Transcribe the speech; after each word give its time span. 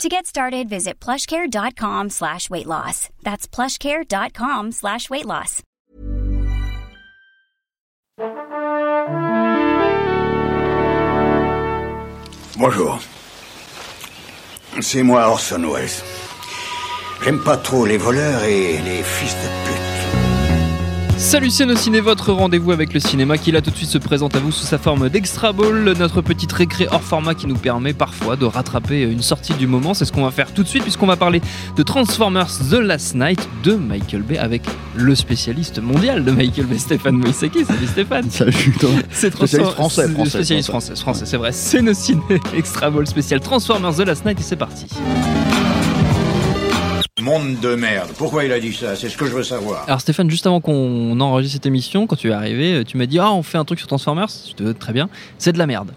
To 0.00 0.08
get 0.08 0.26
started, 0.26 0.68
visit 0.68 0.98
plushcare.com 1.00 2.10
slash 2.10 2.50
weight 2.50 2.66
loss. 2.66 3.08
That's 3.22 3.46
plushcare.com 3.46 4.72
slash 4.72 5.08
weight 5.10 5.26
loss. 5.26 5.62
Bonjour. 12.58 12.98
C'est 14.80 15.02
moi 15.02 15.28
Orson 15.28 15.62
Welles. 15.72 16.02
J'aime 17.22 17.42
pas 17.42 17.56
trop 17.56 17.86
les 17.86 17.98
voleurs 17.98 18.42
et 18.44 18.78
les 18.78 19.02
fils 19.02 19.34
de 19.34 19.48
pute. 19.66 19.91
Salut 21.32 21.48
Ciné, 21.48 22.00
votre 22.00 22.30
rendez-vous 22.30 22.72
avec 22.72 22.92
le 22.92 23.00
cinéma 23.00 23.38
qui 23.38 23.52
là 23.52 23.62
tout 23.62 23.70
de 23.70 23.76
suite 23.76 23.88
se 23.88 23.96
présente 23.96 24.36
à 24.36 24.38
vous 24.38 24.52
sous 24.52 24.66
sa 24.66 24.76
forme 24.76 25.08
d'Extra 25.08 25.54
Ball, 25.54 25.94
notre 25.98 26.20
petite 26.20 26.52
récré 26.52 26.86
hors 26.90 27.02
format 27.02 27.34
qui 27.34 27.46
nous 27.46 27.56
permet 27.56 27.94
parfois 27.94 28.36
de 28.36 28.44
rattraper 28.44 29.00
une 29.00 29.22
sortie 29.22 29.54
du 29.54 29.66
moment. 29.66 29.94
C'est 29.94 30.04
ce 30.04 30.12
qu'on 30.12 30.24
va 30.24 30.30
faire 30.30 30.52
tout 30.52 30.62
de 30.62 30.68
suite 30.68 30.82
puisqu'on 30.82 31.06
va 31.06 31.16
parler 31.16 31.40
de 31.74 31.82
Transformers 31.82 32.50
The 32.70 32.74
Last 32.74 33.14
Night 33.14 33.48
de 33.64 33.76
Michael 33.76 34.20
Bay 34.20 34.36
avec 34.36 34.60
le 34.94 35.14
spécialiste 35.14 35.80
mondial 35.80 36.22
de 36.22 36.32
Michael 36.32 36.66
Bay, 36.66 36.76
Stéphane 36.76 37.16
Moïsaki. 37.16 37.64
Salut 37.64 37.86
Stéphane. 37.86 38.26
Salut 38.30 38.76
toi. 38.78 38.90
C'est 39.10 39.34
Spécialiste 39.34 39.72
français, 39.72 40.08
français, 40.10 40.30
Spécialiste 40.30 40.68
français, 40.68 40.96
français, 40.96 41.24
c'est 41.24 41.38
vrai. 41.38 41.52
C'est 41.52 41.94
Ciné, 41.94 42.20
Extra 42.54 42.90
Ball 42.90 43.06
spécial 43.06 43.40
Transformers 43.40 43.94
The 43.94 44.00
Last 44.00 44.26
Night 44.26 44.38
et 44.38 44.42
c'est 44.42 44.56
parti. 44.56 44.84
Monde 47.22 47.60
de 47.60 47.74
merde. 47.76 48.10
Pourquoi 48.18 48.44
il 48.44 48.52
a 48.52 48.58
dit 48.58 48.72
ça? 48.72 48.96
C'est 48.96 49.08
ce 49.08 49.16
que 49.16 49.26
je 49.26 49.32
veux 49.32 49.44
savoir. 49.44 49.84
Alors 49.86 50.00
Stéphane, 50.00 50.28
juste 50.28 50.46
avant 50.46 50.60
qu'on 50.60 51.18
enregistre 51.20 51.54
cette 51.54 51.66
émission, 51.66 52.06
quand 52.06 52.16
tu 52.16 52.30
es 52.30 52.32
arrivé, 52.32 52.82
tu 52.84 52.96
m'as 52.96 53.06
dit 53.06 53.18
ah 53.18 53.32
on 53.32 53.42
fait 53.42 53.58
un 53.58 53.64
truc 53.64 53.78
sur 53.78 53.86
Transformers. 53.88 54.28
Je 54.48 54.54
te 54.54 54.72
très 54.72 54.92
bien. 54.92 55.08
C'est 55.38 55.52
de 55.52 55.58
la 55.58 55.66
merde. 55.66 55.92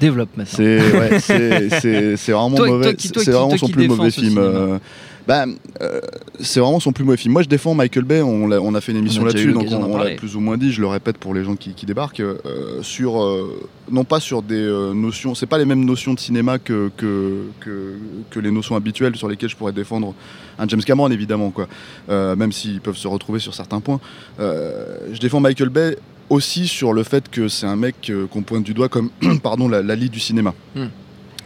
Développe 0.00 0.30
maintenant. 0.36 0.54
C'est 0.56 0.78
ouais, 0.80 2.18
vraiment 2.32 2.50
Toi- 2.56 2.68
mauvais. 2.68 2.96
C'est 2.98 3.14
vraiment 3.30 3.48
toi 3.48 3.58
son 3.58 3.68
plus 3.68 3.88
mauvais 3.88 4.10
film. 4.10 4.80
Bah, 5.28 5.44
euh, 5.82 6.00
c'est 6.40 6.58
vraiment 6.58 6.80
son 6.80 6.92
plus 6.92 7.04
mauvais 7.04 7.18
film. 7.18 7.34
Moi, 7.34 7.42
je 7.42 7.48
défends 7.48 7.74
Michael 7.74 8.04
Bay. 8.04 8.22
On, 8.22 8.50
a 8.50 8.80
fait 8.80 8.92
une 8.92 8.98
émission 8.98 9.26
là-dessus, 9.26 9.52
donc 9.52 9.66
on, 9.70 9.98
l'a 9.98 10.12
plus 10.12 10.36
ou 10.36 10.40
moins 10.40 10.56
dit. 10.56 10.72
Je 10.72 10.80
le 10.80 10.86
répète 10.86 11.18
pour 11.18 11.34
les 11.34 11.44
gens 11.44 11.54
qui, 11.54 11.74
qui 11.74 11.84
débarquent 11.84 12.20
euh, 12.20 12.82
sur 12.82 13.22
euh, 13.22 13.60
non 13.90 14.04
pas 14.04 14.20
sur 14.20 14.40
des 14.40 14.54
euh, 14.54 14.94
notions. 14.94 15.34
C'est 15.34 15.44
pas 15.46 15.58
les 15.58 15.66
mêmes 15.66 15.84
notions 15.84 16.14
de 16.14 16.18
cinéma 16.18 16.58
que, 16.58 16.90
que 16.96 17.42
que 17.60 17.96
que 18.30 18.40
les 18.40 18.50
notions 18.50 18.74
habituelles 18.74 19.16
sur 19.16 19.28
lesquelles 19.28 19.50
je 19.50 19.56
pourrais 19.56 19.74
défendre 19.74 20.14
un 20.58 20.66
James 20.66 20.82
Cameron, 20.82 21.10
évidemment, 21.10 21.50
quoi. 21.50 21.68
Même 22.08 22.50
s'ils 22.50 22.80
peuvent 22.80 22.96
se 22.96 23.06
retrouver 23.06 23.38
sur 23.38 23.52
certains 23.52 23.80
points. 23.80 24.00
Je 24.38 25.18
défends 25.20 25.40
Michael 25.40 25.68
Bay 25.68 25.98
aussi 26.30 26.66
sur 26.66 26.94
le 26.94 27.02
fait 27.02 27.28
que 27.28 27.48
c'est 27.48 27.66
un 27.66 27.76
mec 27.76 28.10
qu'on 28.30 28.42
pointe 28.42 28.64
du 28.64 28.72
doigt 28.72 28.88
comme 28.88 29.10
pardon 29.42 29.68
la, 29.68 29.82
la 29.82 29.94
lie 29.94 30.08
du 30.08 30.20
cinéma. 30.20 30.54
Hmm. 30.74 30.86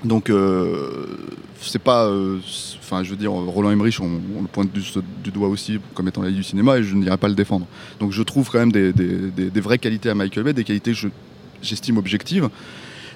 Donc 0.04 0.30
euh, 0.30 1.06
c'est 1.60 1.78
pas, 1.80 2.06
euh, 2.06 2.38
enfin 2.80 3.04
je 3.04 3.10
veux 3.10 3.16
dire 3.16 3.30
Roland 3.30 3.70
Emmerich 3.70 4.00
on, 4.00 4.08
le 4.40 4.48
pointe 4.50 4.70
du, 4.72 4.82
doigt 5.30 5.48
aussi 5.48 5.78
comme 5.94 6.08
étant 6.08 6.22
la 6.22 6.30
lie 6.30 6.34
du 6.36 6.42
cinéma 6.42 6.78
et 6.78 6.82
je 6.82 6.94
n'irai 6.96 7.16
pas 7.16 7.28
le 7.28 7.34
défendre. 7.34 7.66
Donc 8.00 8.10
je 8.12 8.22
trouve 8.22 8.50
quand 8.50 8.58
même 8.58 8.72
des, 8.72 8.92
des- 8.92 9.30
des- 9.50 9.60
vraies 9.60 9.78
qualités 9.78 10.10
à 10.10 10.14
Michael 10.14 10.42
Bay, 10.44 10.52
des 10.54 10.64
qualités 10.64 10.90
que 10.90 10.96
je- 10.96 11.08
j'estime 11.62 11.98
objectives. 11.98 12.48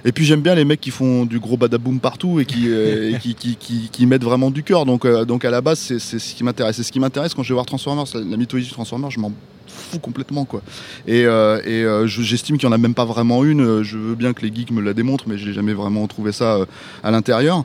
Et 0.04 0.12
puis 0.12 0.24
j'aime 0.24 0.42
bien 0.42 0.54
les 0.54 0.64
mecs 0.64 0.80
qui 0.80 0.92
font 0.92 1.24
du 1.26 1.40
gros 1.40 1.56
badaboum 1.56 1.98
partout 1.98 2.38
et 2.38 2.44
qui, 2.44 2.68
euh, 2.68 3.16
et 3.16 3.18
qui, 3.18 3.34
qui, 3.34 3.56
qui- 3.56 3.88
qui 3.90 4.06
mettent 4.06 4.22
vraiment 4.22 4.52
du 4.52 4.62
cœur. 4.62 4.86
Donc, 4.86 5.04
donc 5.26 5.44
à 5.44 5.50
la 5.50 5.60
base, 5.60 5.80
c'est 5.80 5.98
ce 5.98 6.34
qui 6.36 6.44
m'intéresse. 6.44 6.76
C'est 6.76 6.84
ce 6.84 6.92
qui 6.92 7.00
m'intéresse 7.00 7.34
quand 7.34 7.42
je 7.42 7.48
vais 7.48 7.54
voir 7.54 7.66
Transformers, 7.66 8.04
la 8.14 8.36
mythologie 8.36 8.68
de 8.68 8.72
Transformers, 8.72 9.10
je 9.10 9.18
m'en 9.18 9.32
fous 9.68 9.98
complètement. 9.98 10.44
quoi. 10.44 10.62
Et, 11.06 11.24
euh, 11.26 11.60
et 11.64 11.84
euh, 11.84 12.06
je- 12.06 12.22
j'estime 12.22 12.58
qu'il 12.58 12.68
n'y 12.68 12.72
en 12.72 12.76
a 12.76 12.78
même 12.78 12.94
pas 12.94 13.04
vraiment 13.04 13.44
une. 13.44 13.82
Je 13.82 13.96
veux 13.98 14.14
bien 14.14 14.32
que 14.32 14.42
les 14.42 14.54
geeks 14.54 14.70
me 14.70 14.80
la 14.80 14.94
démontrent, 14.94 15.24
mais 15.28 15.38
je 15.38 15.46
n'ai 15.48 15.52
jamais 15.52 15.72
vraiment 15.74 16.06
trouvé 16.06 16.32
ça 16.32 16.56
euh, 16.56 16.64
à 17.02 17.10
l'intérieur. 17.10 17.64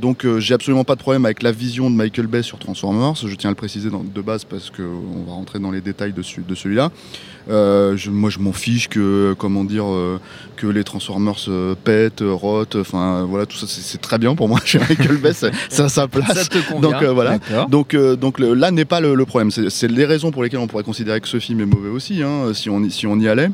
Donc 0.00 0.24
j'ai 0.38 0.54
absolument 0.54 0.84
pas 0.84 0.94
de 0.94 1.00
problème 1.00 1.24
avec 1.24 1.42
la 1.42 1.50
vision 1.52 1.90
de 1.90 1.96
Michael 1.96 2.26
Bay 2.28 2.42
sur 2.42 2.58
Transformers. 2.58 3.14
Je 3.16 3.34
tiens 3.34 3.50
à 3.50 3.52
le 3.52 3.56
préciser 3.56 3.90
dans- 3.90 4.04
de 4.04 4.20
base 4.20 4.44
parce 4.44 4.70
qu'on 4.70 5.24
va 5.26 5.32
rentrer 5.32 5.58
dans 5.58 5.70
les 5.72 5.80
détails 5.80 6.12
de, 6.12 6.22
de 6.46 6.54
celui-là. 6.54 6.90
Euh, 7.48 7.96
je- 7.96 8.10
moi 8.10 8.28
je 8.30 8.38
m'en 8.40 8.52
fiche 8.52 8.88
que 8.88 9.34
comment 9.38 9.62
dire 9.64 9.84
euh, 9.86 10.18
que 10.56 10.66
les 10.66 10.82
Transformers 10.82 11.36
euh, 11.48 11.74
pètent, 11.82 12.22
rotent, 12.26 12.76
enfin 12.76 13.22
voilà 13.28 13.46
tout 13.46 13.56
ça 13.56 13.66
c'est- 13.68 14.00
très 14.00 14.18
bien 14.18 14.34
pour 14.34 14.48
moi 14.48 14.60
chez 14.64 14.78
Michael 14.78 15.16
Bay, 15.18 15.32
c'est 15.32 15.82
à 15.82 15.88
sa 15.88 16.06
place. 16.08 16.32
Ça 16.34 16.44
te 16.44 16.58
convient. 16.68 16.90
Donc, 16.90 17.02
voilà. 17.14 17.38
Donc, 17.68 17.96
donc 17.96 18.38
le- 18.38 18.54
là 18.54 18.70
n'est 18.70 18.84
pas 18.84 19.00
le, 19.00 19.14
le 19.14 19.24
problème. 19.26 19.50
C'est 19.50 19.88
les 19.90 20.04
raisons 20.04 20.30
pour 20.30 20.42
lesquelles 20.42 20.58
on 20.60 20.66
pourrait 20.66 20.82
considérer 20.84 21.15
que 21.20 21.28
ce 21.28 21.38
film 21.38 21.60
est 21.60 21.66
mauvais 21.66 21.88
aussi, 21.90 22.22
hein, 22.22 22.52
si, 22.54 22.68
on 22.70 22.82
y, 22.82 22.90
si 22.90 23.06
on 23.06 23.18
y 23.18 23.28
allait. 23.28 23.50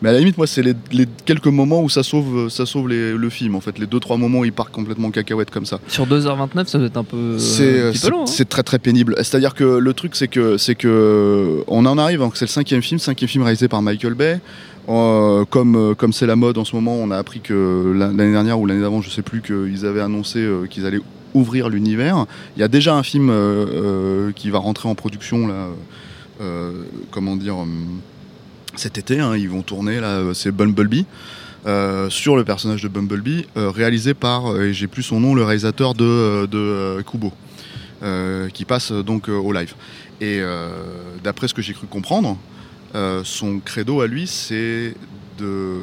Mais 0.00 0.10
à 0.10 0.12
la 0.12 0.20
limite, 0.20 0.38
moi, 0.38 0.46
c'est 0.46 0.62
les, 0.62 0.74
les 0.92 1.06
quelques 1.24 1.48
moments 1.48 1.82
où 1.82 1.88
ça 1.88 2.04
sauve, 2.04 2.48
ça 2.50 2.66
sauve 2.66 2.88
les- 2.88 3.14
le 3.14 3.30
film. 3.30 3.56
En 3.56 3.60
fait, 3.60 3.80
les 3.80 3.86
deux 3.86 3.98
trois 3.98 4.16
moments 4.16 4.38
où 4.40 4.44
il 4.44 4.52
part 4.52 4.70
complètement 4.70 5.08
en 5.08 5.10
cacahuète 5.10 5.50
comme 5.50 5.66
ça. 5.66 5.80
Sur 5.88 6.06
2h29, 6.06 6.66
ça 6.68 6.78
doit 6.78 6.86
être 6.86 6.96
un 6.98 7.02
peu, 7.02 7.36
C'est 7.40 7.92
c'est- 7.94 8.08
long. 8.10 8.22
hein. 8.22 8.26
c'est 8.26 8.48
très 8.48 8.62
très 8.62 8.78
pénible. 8.78 9.14
C'est-à-dire 9.18 9.54
que 9.54 9.64
le 9.64 9.92
truc, 9.94 10.14
c'est 10.14 10.28
que 10.28 10.56
c'est 10.56 10.76
que 10.76 11.64
on 11.66 11.84
en 11.84 11.98
arrive. 11.98 12.22
hein, 12.22 12.30
C'est 12.34 12.44
le 12.44 12.50
cinquième 12.50 12.80
film, 12.82 13.00
cinquième 13.00 13.28
film 13.28 13.42
réalisé 13.42 13.66
par 13.66 13.82
Michael 13.82 14.14
Bay. 14.14 14.38
Euh, 14.88 15.44
comme 15.50 15.74
euh, 15.76 15.94
comme 15.94 16.12
c'est 16.12 16.26
la 16.26 16.36
mode 16.36 16.56
en 16.58 16.64
ce 16.64 16.74
moment, 16.76 16.94
on 16.94 17.10
a 17.10 17.16
appris 17.18 17.40
que 17.40 17.92
la- 17.96 18.06
l'année 18.06 18.32
dernière 18.32 18.58
ou 18.60 18.66
l'année 18.66 18.80
d'avant, 18.80 19.02
je 19.02 19.10
sais 19.10 19.22
plus, 19.22 19.42
qu'ils 19.42 19.84
avaient 19.84 20.00
annoncé 20.00 20.38
euh, 20.38 20.66
qu'ils 20.70 20.86
allaient 20.86 21.00
ouvrir 21.34 21.68
l'univers. 21.68 22.24
Il 22.56 22.60
y 22.60 22.62
a 22.62 22.68
déjà 22.68 22.94
un 22.94 23.02
film 23.02 23.28
euh, 23.30 23.34
euh, 23.34 24.32
qui 24.34 24.48
va 24.48 24.58
rentrer 24.60 24.88
en 24.88 24.94
production 24.94 25.46
là. 25.48 25.66
Euh, 26.40 26.84
comment 27.10 27.36
dire 27.36 27.56
euh, 27.56 27.66
cet 28.76 28.98
été, 28.98 29.18
hein, 29.18 29.36
ils 29.36 29.48
vont 29.48 29.62
tourner 29.62 30.00
là, 30.00 30.22
c'est 30.34 30.52
Bumblebee. 30.52 31.06
euh, 31.66 32.08
sur 32.08 32.36
le 32.36 32.44
personnage 32.44 32.82
de 32.82 32.88
Bumblebee, 32.88 33.46
réalisé 33.56 34.14
par, 34.14 34.56
et 34.60 34.72
j'ai 34.72 34.86
plus 34.86 35.02
son 35.02 35.20
nom, 35.20 35.34
le 35.34 35.42
réalisateur 35.42 35.94
de, 35.94 37.02
Kubo, 37.02 37.32
qui 38.52 38.64
passe 38.64 38.92
donc 38.92 39.28
au 39.28 39.52
live. 39.52 39.74
Et 40.20 40.40
d'après 41.24 41.48
ce 41.48 41.54
que 41.54 41.62
j'ai 41.62 41.74
cru 41.74 41.86
comprendre, 41.88 42.38
son 43.24 43.58
credo 43.58 44.00
à 44.00 44.06
lui, 44.06 44.26
c'est 44.28 44.94
de. 45.38 45.78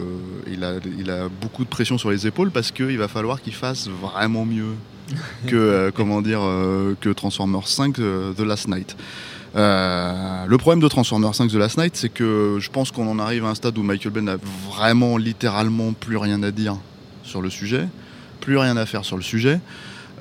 Il 0.47 0.63
a 0.63 1.29
beaucoup 1.41 1.65
de 1.65 1.69
pression 1.69 1.97
sur 1.97 2.09
les 2.09 2.25
épaules 2.25 2.51
parce 2.51 2.71
qu'il 2.71 2.97
va 2.97 3.09
falloir 3.09 3.41
qu'il 3.41 3.53
fasse 3.53 3.89
vraiment 3.89 4.45
mieux 4.45 4.75
que, 5.47 5.55
euh, 5.55 5.91
comment 5.93 6.21
dire, 6.21 6.39
euh, 6.41 6.95
que 6.99 7.09
Transformers 7.09 7.67
5 7.67 7.99
euh, 7.99 8.33
The 8.33 8.41
Last 8.41 8.67
Night. 8.67 8.95
Le 9.55 10.55
problème 10.57 10.81
de 10.81 10.87
Transformers 10.87 11.33
5 11.33 11.49
The 11.49 11.55
Last 11.55 11.77
Night, 11.77 11.95
c'est 11.95 12.09
que 12.09 12.57
je 12.59 12.69
pense 12.69 12.91
qu'on 12.91 13.07
en 13.07 13.19
arrive 13.19 13.45
à 13.45 13.49
un 13.49 13.55
stade 13.55 13.77
où 13.77 13.83
Michael 13.83 14.11
Bay 14.11 14.21
n'a 14.21 14.37
vraiment, 14.69 15.17
littéralement, 15.17 15.93
plus 15.93 16.17
rien 16.17 16.43
à 16.43 16.51
dire 16.51 16.75
sur 17.23 17.41
le 17.41 17.49
sujet, 17.49 17.87
plus 18.41 18.57
rien 18.57 18.75
à 18.77 18.85
faire 18.85 19.05
sur 19.05 19.15
le 19.15 19.23
sujet. 19.23 19.59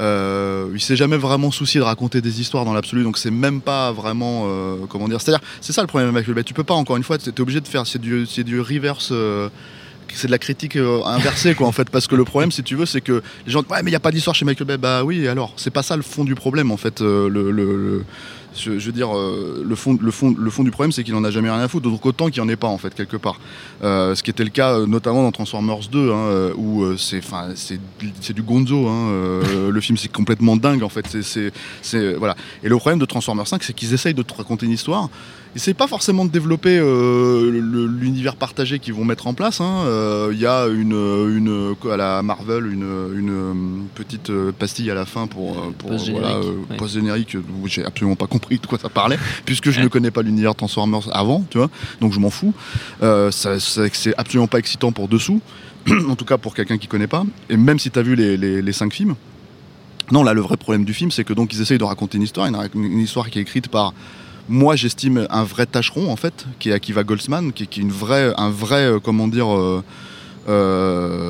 Euh, 0.00 0.70
il 0.74 0.80
s'est 0.80 0.96
jamais 0.96 1.16
vraiment 1.16 1.50
soucié 1.50 1.78
de 1.78 1.84
raconter 1.84 2.20
des 2.20 2.40
histoires 2.40 2.64
dans 2.64 2.72
l'absolu, 2.72 3.04
donc 3.04 3.16
c'est 3.16 3.30
même 3.30 3.60
pas 3.60 3.92
vraiment 3.92 4.48
comment 4.88 5.08
dire. 5.08 5.20
C'est-à-dire, 5.20 5.44
c'est 5.60 5.72
ça 5.72 5.82
le 5.82 5.88
problème 5.88 6.08
avec 6.10 6.20
Michael 6.20 6.34
Bay. 6.34 6.44
Tu 6.44 6.54
peux 6.54 6.64
pas 6.64 6.74
encore 6.74 6.96
une 6.96 7.04
fois, 7.04 7.18
t'es 7.18 7.40
obligé 7.40 7.60
de 7.60 7.68
faire, 7.68 7.86
c'est 7.86 8.00
du, 8.00 8.26
du 8.26 8.60
reverse. 8.60 9.12
C'est 10.12 10.26
de 10.26 10.32
la 10.32 10.38
critique 10.38 10.76
euh, 10.76 11.02
inversée 11.04 11.54
quoi 11.54 11.66
en 11.66 11.72
fait. 11.72 11.90
Parce 11.90 12.06
que 12.06 12.14
le 12.14 12.24
problème 12.24 12.50
si 12.50 12.62
tu 12.62 12.76
veux 12.76 12.86
c'est 12.86 13.00
que 13.00 13.22
les 13.46 13.52
gens 13.52 13.62
ouais 13.70 13.82
mais 13.82 13.90
il 13.90 13.92
y 13.92 13.96
a 13.96 14.00
pas 14.00 14.10
d'histoire 14.10 14.34
chez 14.34 14.44
Michael 14.44 14.66
Bay. 14.66 14.78
Bah 14.78 15.04
oui 15.04 15.26
alors 15.28 15.52
c'est 15.56 15.70
pas 15.70 15.82
ça 15.82 15.96
le 15.96 16.02
fond 16.02 16.24
du 16.24 16.34
problème 16.34 16.70
en 16.70 16.76
fait 16.76 17.00
euh, 17.00 17.28
le, 17.28 18.04
je, 18.56 18.70
veux 18.70 18.92
dire 18.92 19.16
euh, 19.16 19.64
le 19.66 19.74
fond 19.74 19.98
le 20.00 20.10
fond 20.10 20.34
le 20.38 20.50
fond 20.50 20.62
du 20.62 20.70
problème 20.70 20.92
c'est 20.92 21.02
qu'il 21.02 21.14
en 21.14 21.24
a 21.24 21.30
jamais 21.30 21.50
rien 21.50 21.60
à 21.60 21.68
foutre. 21.68 21.88
Donc 21.88 22.04
autant 22.06 22.26
qu'il 22.26 22.38
y 22.38 22.40
en 22.40 22.48
ait 22.48 22.56
pas 22.56 22.68
en 22.68 22.78
fait 22.78 22.94
quelque 22.94 23.16
part. 23.16 23.40
Ce 23.82 24.22
qui 24.22 24.30
était 24.30 24.44
le 24.44 24.50
cas 24.50 24.78
notamment 24.86 25.22
dans 25.22 25.32
Transformers 25.32 25.88
2 25.90 26.12
hein, 26.12 26.52
où 26.56 26.96
c'est 26.96 27.18
enfin 27.18 27.48
c'est 27.54 28.32
du 28.32 28.42
gonzo 28.42 28.88
hein, 28.88 29.40
le 29.70 29.80
film 29.80 29.96
c'est 29.98 30.12
complètement 30.12 30.56
dingue 30.56 30.82
en 30.82 30.88
fait. 30.88 31.06
C'est 31.22 32.14
voilà. 32.14 32.36
Et 32.62 32.68
le 32.68 32.76
problème 32.76 32.98
de 32.98 33.06
Transformers 33.06 33.48
5 33.48 33.62
c'est 33.62 33.72
qu'ils 33.72 33.94
essayent 33.94 34.14
de 34.14 34.22
te 34.22 34.34
raconter 34.34 34.66
une 34.66 34.72
histoire 34.72 35.08
ils 35.54 35.58
essayent 35.58 35.74
pas 35.74 35.86
forcément 35.86 36.24
de 36.24 36.30
développer 36.30 36.78
euh, 36.78 37.50
l'univers 38.00 38.34
partagé 38.36 38.78
qu'ils 38.80 38.94
vont 38.94 39.04
mettre 39.04 39.26
en 39.26 39.34
place. 39.34 39.60
hein. 39.60 39.82
Euh, 39.86 40.30
Il 40.32 40.40
y 40.40 40.46
a 40.46 40.66
une, 40.66 40.92
une, 40.92 41.74
à 41.90 41.96
la 41.96 42.22
Marvel 42.22 42.66
une, 42.66 42.82
une 43.16 43.30
euh, 43.30 43.52
petite 43.94 44.32
pastille 44.58 44.90
à 44.90 44.94
la 44.94 45.04
fin 45.04 45.26
pour, 45.26 45.54
pour 45.78 45.90
Post-générique, 45.90 46.26
voilà, 46.28 46.46
ouais. 46.70 46.76
post-générique 46.76 47.36
où 47.62 47.68
j'ai 47.68 47.84
absolument 47.84 48.16
pas 48.16 48.26
compris 48.26 48.58
de 48.58 48.66
quoi 48.66 48.78
ça 48.78 48.88
parlait 48.88 49.18
puisque 49.44 49.70
je 49.70 49.80
ne 49.80 49.88
connais 49.88 50.10
pas 50.10 50.22
l'univers 50.22 50.54
Transformers 50.54 51.08
avant, 51.12 51.44
tu 51.50 51.58
vois. 51.58 51.70
Donc 52.00 52.12
je 52.12 52.18
m'en 52.20 52.30
fous. 52.30 52.52
Euh, 53.02 53.30
ça- 53.30 53.60
ça- 53.60 53.82
c'est 53.92 54.14
absolument 54.18 54.48
pas 54.48 54.58
excitant 54.58 54.90
pour 54.92 55.06
dessous. 55.08 55.40
en 56.08 56.16
tout 56.16 56.24
cas 56.24 56.38
pour 56.38 56.54
quelqu'un 56.54 56.78
qui 56.78 56.86
connaît 56.88 57.06
pas. 57.06 57.24
Et 57.50 57.56
même 57.56 57.78
si 57.78 57.90
tu 57.90 57.98
as 57.98 58.02
vu 58.02 58.16
les, 58.16 58.36
les, 58.36 58.60
les 58.62 58.72
cinq 58.72 58.92
films. 58.92 59.14
Non, 60.12 60.22
là, 60.22 60.34
le 60.34 60.40
vrai 60.42 60.56
problème 60.58 60.84
du 60.84 60.92
film, 60.94 61.10
c'est 61.10 61.24
que 61.24 61.32
donc 61.32 61.52
ils 61.54 61.60
essayent 61.62 61.78
de 61.78 61.84
raconter 61.84 62.16
une 62.18 62.24
histoire, 62.24 62.46
une, 62.46 62.56
une 62.74 62.98
histoire 63.00 63.30
qui 63.30 63.38
est 63.38 63.42
écrite 63.42 63.68
par 63.68 63.94
moi 64.48 64.76
j'estime 64.76 65.26
un 65.30 65.44
vrai 65.44 65.66
tâcheron 65.66 66.10
en 66.10 66.16
fait, 66.16 66.46
qui 66.58 66.70
est 66.70 66.72
Akiva 66.72 67.04
Goldsman, 67.04 67.52
qui, 67.52 67.62
est 67.62 67.76
une 67.76 67.90
vraie, 67.90 68.32
un 68.36 68.50
vrai, 68.50 68.84
euh, 68.84 68.98
comment 69.00 69.28
dire, 69.28 69.52
euh, 69.54 69.82
euh, 70.48 71.23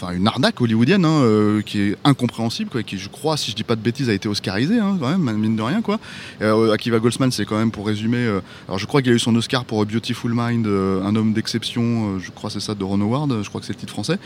enfin 0.00 0.12
une 0.14 0.26
arnaque 0.26 0.60
hollywoodienne 0.60 1.04
hein, 1.04 1.20
euh, 1.22 1.60
qui 1.62 1.80
est 1.80 1.96
incompréhensible, 2.04 2.70
quoi, 2.70 2.82
qui 2.82 2.98
je 2.98 3.08
crois, 3.08 3.36
si 3.36 3.50
je 3.50 3.56
dis 3.56 3.64
pas 3.64 3.76
de 3.76 3.80
bêtises, 3.80 4.08
a 4.08 4.12
été 4.14 4.28
oscarisé 4.28 4.78
hein, 4.78 4.96
quand 5.00 5.08
même, 5.16 5.36
mine 5.36 5.56
de 5.56 5.62
rien 5.62 5.82
quoi. 5.82 5.98
Euh, 6.42 6.72
Akiva 6.72 6.98
Goldsman, 6.98 7.30
c'est 7.32 7.44
quand 7.44 7.58
même 7.58 7.70
pour 7.70 7.86
résumer, 7.86 8.18
euh, 8.18 8.40
alors 8.68 8.78
je 8.78 8.86
crois 8.86 9.02
qu'il 9.02 9.12
a 9.12 9.14
eu 9.14 9.18
son 9.18 9.34
Oscar 9.36 9.64
pour 9.64 9.84
Beautiful 9.84 10.32
Mind, 10.34 10.66
euh, 10.66 11.02
un 11.04 11.16
homme 11.16 11.32
d'exception, 11.32 12.16
euh, 12.16 12.18
je 12.18 12.30
crois 12.30 12.50
c'est 12.50 12.60
ça 12.60 12.74
de 12.74 12.84
Ron 12.84 13.00
Howard, 13.00 13.42
je 13.42 13.48
crois 13.48 13.60
que 13.60 13.66
c'est 13.66 13.72
le 13.72 13.78
titre 13.78 13.92
français. 13.92 14.18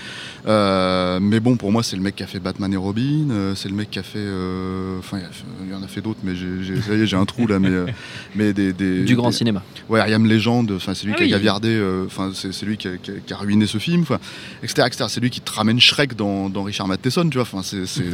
Euh, 0.46 1.18
mais 1.20 1.40
bon, 1.40 1.56
pour 1.56 1.72
moi, 1.72 1.82
c'est 1.82 1.96
le 1.96 2.02
mec 2.02 2.16
qui 2.16 2.22
a 2.22 2.26
fait 2.26 2.40
Batman 2.40 2.72
et 2.72 2.76
Robin, 2.76 3.28
euh, 3.30 3.54
c'est 3.54 3.68
le 3.68 3.74
mec 3.74 3.90
qui 3.90 3.98
a 3.98 4.02
fait, 4.02 4.26
enfin 4.98 5.18
il 5.18 5.22
y 5.22 5.24
a- 5.24 5.30
il 5.66 5.70
y 5.72 5.74
en 5.74 5.82
a 5.82 5.88
fait 5.88 6.00
d'autres, 6.00 6.20
mais 6.24 6.34
j'ai, 6.34 6.62
j'ai- 6.62 6.80
ça 6.80 6.94
y 6.94 7.00
est, 7.02 7.06
j'ai 7.06 7.16
un 7.16 7.24
trou 7.24 7.46
là, 7.46 7.58
mais 7.58 7.68
euh, 7.68 7.86
mais 8.34 8.52
des, 8.52 8.72
des- 8.72 9.04
Du 9.04 9.16
grand 9.16 9.30
des- 9.30 9.36
cinéma. 9.36 9.62
Ouais, 9.88 10.00
Ariam 10.00 10.26
Légende, 10.26 10.72
enfin 10.76 10.94
c'est 10.94 11.06
lui 11.06 11.12
Ah 11.14 11.18
qui 11.18 11.22
a 11.22 11.26
oui. 11.26 11.30
gaviardé, 11.32 11.68
euh, 11.68 12.04
enfin 12.06 12.30
c'est, 12.34 12.52
c'est 12.52 12.66
lui 12.66 12.76
qui 12.76 12.88
a, 12.88 12.96
qui 12.96 13.10
a- 13.10 13.14
qui 13.26 13.32
a 13.32 13.36
ruiné 13.36 13.66
ce 13.66 13.78
film, 13.78 14.02
enfin, 14.02 14.18
etc., 14.62 14.82
etc. 14.86 15.04
C'est 15.08 15.20
lui 15.20 15.30
qui 15.30 15.40
te 15.40 15.50
ramène 15.62 15.80
Shrek 15.80 16.16
dans, 16.16 16.50
Richard 16.62 16.88
Matheson, 16.88 17.28
tu 17.28 17.38
vois. 17.38 17.42
Enfin 17.42 17.62
c'est, 17.62 17.86
c'est 17.86 18.04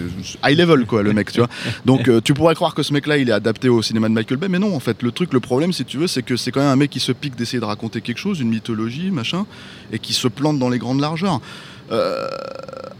high 0.45 0.57
level 0.57 0.87
quoi, 0.87 1.03
le 1.03 1.13
mec, 1.13 1.33
tu 1.33 1.41
vois. 1.41 1.49
Donc 1.85 2.09
euh, 2.09 2.21
tu 2.21 2.35
pourrais 2.35 2.55
croire 2.55 2.75
que 2.75 2.83
ce 2.83 2.93
mec-là, 2.93 3.19
il 3.19 3.29
est 3.29 3.33
adapté 3.33 3.69
au 3.69 3.83
cinéma 3.83 4.09
de 4.09 4.15
Michael 4.15 4.39
Bay, 4.39 4.49
mais 4.49 4.59
non, 4.59 4.75
en 4.75 4.81
fait, 4.81 5.03
le 5.03 5.13
truc, 5.13 5.33
le 5.33 5.41
problème, 5.41 5.73
si 5.73 5.85
tu 5.85 5.97
veux, 5.97 6.07
c'est 6.07 6.23
que 6.23 6.37
c'est 6.37 6.51
quand 6.53 6.61
même 6.61 6.71
un 6.71 6.77
mec 6.77 6.91
qui 6.91 7.01
se 7.01 7.13
pique 7.13 7.37
d'essayer 7.37 7.61
de 7.61 7.65
raconter 7.65 8.01
quelque 8.01 8.19
chose, 8.19 8.41
une 8.41 8.51
mythologie, 8.51 9.11
machin, 9.11 9.47
et 9.93 9.99
qui 9.99 10.13
se 10.13 10.29
plante 10.29 10.59
dans 10.59 10.69
les 10.69 10.79
grandes 10.79 11.01
largeurs. 11.01 11.41
Euh, 11.91 12.29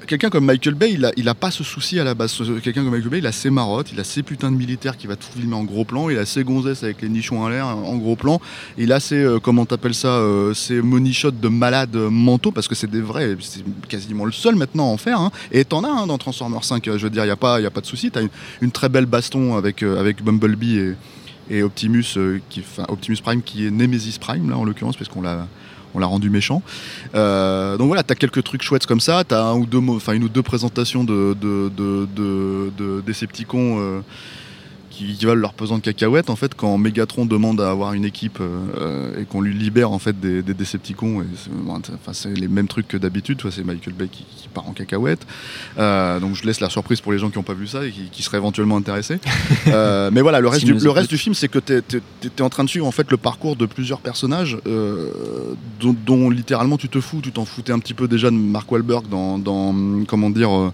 quelqu'un 0.07 0.31
comme 0.31 0.47
Michael 0.47 0.75
Bay, 0.75 0.99
il 1.17 1.29
a, 1.29 1.35
pas 1.35 1.51
ce 1.51 1.63
souci 1.63 2.01
à 2.01 2.05
la 2.05 2.15
base. 2.15 2.37
Quelqu'un 2.63 2.83
comme 2.83 2.93
Michael 2.93 3.11
Bay, 3.11 3.19
il 3.19 3.27
a 3.27 3.33
ses 3.33 3.51
marottes, 3.51 3.93
il 3.93 4.01
a 4.01 4.05
ses 4.05 4.23
putains 4.23 4.51
de 4.51 4.57
militaires 4.57 4.97
qui 4.97 5.07
va 5.07 5.17
tout 5.17 5.29
filmer 5.37 5.55
en 5.55 5.65
gros 5.65 5.85
plan, 5.85 6.09
il 6.09 6.19
a 6.19 6.25
ses 6.25 6.43
gonzesses 6.45 6.83
avec 6.83 7.03
les 7.03 7.09
nichons 7.09 7.45
à 7.45 7.51
l'air 7.51 7.67
en 7.67 7.97
gros 7.97 8.17
plan, 8.17 8.41
il 8.79 8.93
a 8.93 9.01
ses, 9.01 9.17
euh, 9.23 9.39
comment 9.39 9.67
t'appelles 9.67 9.95
ça, 9.95 10.09
euh, 10.09 10.55
ses 10.55 10.81
money 10.81 11.13
shots 11.13 11.31
de 11.33 11.49
malades 11.49 11.95
euh, 11.97 12.09
mentaux, 12.11 12.51
parce 12.51 12.69
que 12.69 12.75
c'est 12.75 12.91
des 12.91 13.03
vrais, 13.03 13.37
c'est 13.41 13.63
quasiment 13.89 14.25
le 14.25 14.33
seul 14.33 14.57
maintenant 14.57 14.89
à 14.89 14.93
en 14.93 14.97
faire. 14.97 15.21
hein. 15.21 15.31
Et 15.53 15.65
t'en 15.65 15.85
as 15.85 15.89
hein, 15.91 16.07
dans 16.07 16.19
Transformers 16.19 16.65
5, 16.65 16.89
euh, 16.89 16.99
je 16.99 17.05
veux 17.05 17.11
dire, 17.11 17.25
il 17.25 17.29
n'y 17.29 17.33
a, 17.33 17.37
pas- 17.37 17.61
y 17.61 17.67
a 17.67 17.71
pas 17.71 17.83
de 17.83 17.87
souci. 17.87 18.11
T'as 18.11 18.23
une, 18.63 18.71
très 18.71 18.89
belle 18.89 19.07
baston 19.07 19.57
avec, 19.57 19.83
avec 19.83 20.23
Bumblebee 20.23 20.79
et, 20.79 20.95
et 21.59 21.63
Optimus, 21.63 22.05
qui, 22.49 22.63
Optimus 22.89 23.17
Prime 23.23 23.43
qui 23.43 23.67
est 23.67 23.71
Nemesis 23.71 24.19
Prime, 24.21 24.49
là 24.51 24.57
en 24.57 24.65
l'occurrence, 24.65 24.97
parce 24.97 25.09
qu'on 25.09 25.23
l'a 25.23 25.47
on 25.95 25.99
l'a 25.99 26.07
rendu 26.07 26.31
méchant. 26.31 26.63
Euh, 27.15 27.77
donc 27.77 27.89
voilà, 27.89 28.03
t'as 28.03 28.15
quelques 28.15 28.43
trucs 28.45 28.63
chouettes 28.63 28.87
comme 28.87 29.01
ça, 29.01 29.25
t'as 29.25 29.43
un 29.43 29.55
ou 29.55 29.67
deux, 29.67 29.81
enfin 29.89 30.13
une 30.13 30.25
ou 30.25 30.29
deux 30.29 30.43
présentations 30.43 31.05
de, 31.05 31.37
de, 31.41 31.71
de, 31.77 32.07
de, 32.17 33.03
qui, 34.99 35.15
qui 35.17 35.25
valent 35.27 35.41
leur 35.41 35.55
pesant 35.55 35.77
de 35.79 35.83
cacahuètes 35.83 36.29
en 36.29 36.35
fait 36.37 36.55
quand 36.57 36.77
Megatron 36.77 37.25
demande 37.25 37.61
à 37.61 37.71
avoir 37.71 37.93
une 37.93 38.05
équipe 38.05 38.39
euh, 38.41 39.21
et 39.21 39.25
qu'on 39.27 39.41
lui 39.41 39.55
libère 39.55 39.93
en 39.93 39.99
fait 40.01 40.19
des, 40.19 40.43
des 40.43 40.55
Decepticons. 40.55 41.23
Et 41.23 41.27
c'est, 41.37 41.53
bon, 41.53 41.81
c'est- 41.85 41.93
enfin, 41.95 42.13
c'est 42.13 42.35
les 42.35 42.49
mêmes 42.49 42.67
trucs 42.67 42.89
que 42.89 42.97
d'habitude, 42.97 43.41
c'est 43.51 43.65
Michael 43.65 43.95
Bay 43.95 44.09
qui, 44.11 44.25
qui 44.37 44.49
part 44.49 44.69
en 44.69 44.73
cacahuète. 44.73 45.25
Euh, 45.79 46.19
donc 46.19 46.35
je 46.35 46.45
laisse 46.45 46.59
la 46.61 46.69
surprise 46.69 47.01
pour 47.01 47.13
les 47.13 47.19
gens 47.19 47.31
qui 47.31 47.39
n'ont 47.39 47.45
pas 47.45 47.55
vu 47.55 47.69
ça 47.69 47.87
et 47.87 47.93
qui, 47.93 48.11
qui 48.11 48.23
seraient 48.25 48.39
éventuellement 48.39 48.77
intéressés. 48.77 49.19
Euh, 49.69 50.11
mais 50.13 50.23
voilà, 50.23 50.41
le 50.41 50.49
reste, 50.49 50.65
du, 50.65 50.73
le 50.73 50.91
reste 50.91 51.11
du 51.11 51.19
film, 51.19 51.35
c'est 51.35 51.49
que 51.49 51.59
t'es 51.59 51.83
es, 52.25 52.43
en 52.43 52.49
train 52.49 52.65
de 52.65 52.71
suivre 52.71 52.87
en 52.87 52.91
fait 52.91 53.11
le 53.11 53.19
parcours 53.19 53.55
de 53.55 53.67
plusieurs 53.67 54.01
personnages 54.01 54.57
euh, 54.67 55.11
dont, 55.81 55.95
dont 56.07 56.31
littéralement 56.31 56.79
tu 56.79 56.89
te 56.89 57.01
fous. 57.01 57.21
Tu 57.23 57.33
t'en 57.33 57.45
foutais 57.45 57.73
un 57.73 57.79
petit 57.79 57.93
peu 57.93 58.09
déjà 58.09 58.31
de 58.31 58.37
Mark 58.37 58.71
Wahlberg 58.73 59.09
dans, 59.09 59.39
dans 59.39 59.75
comment 60.07 60.31
dire, 60.31 60.73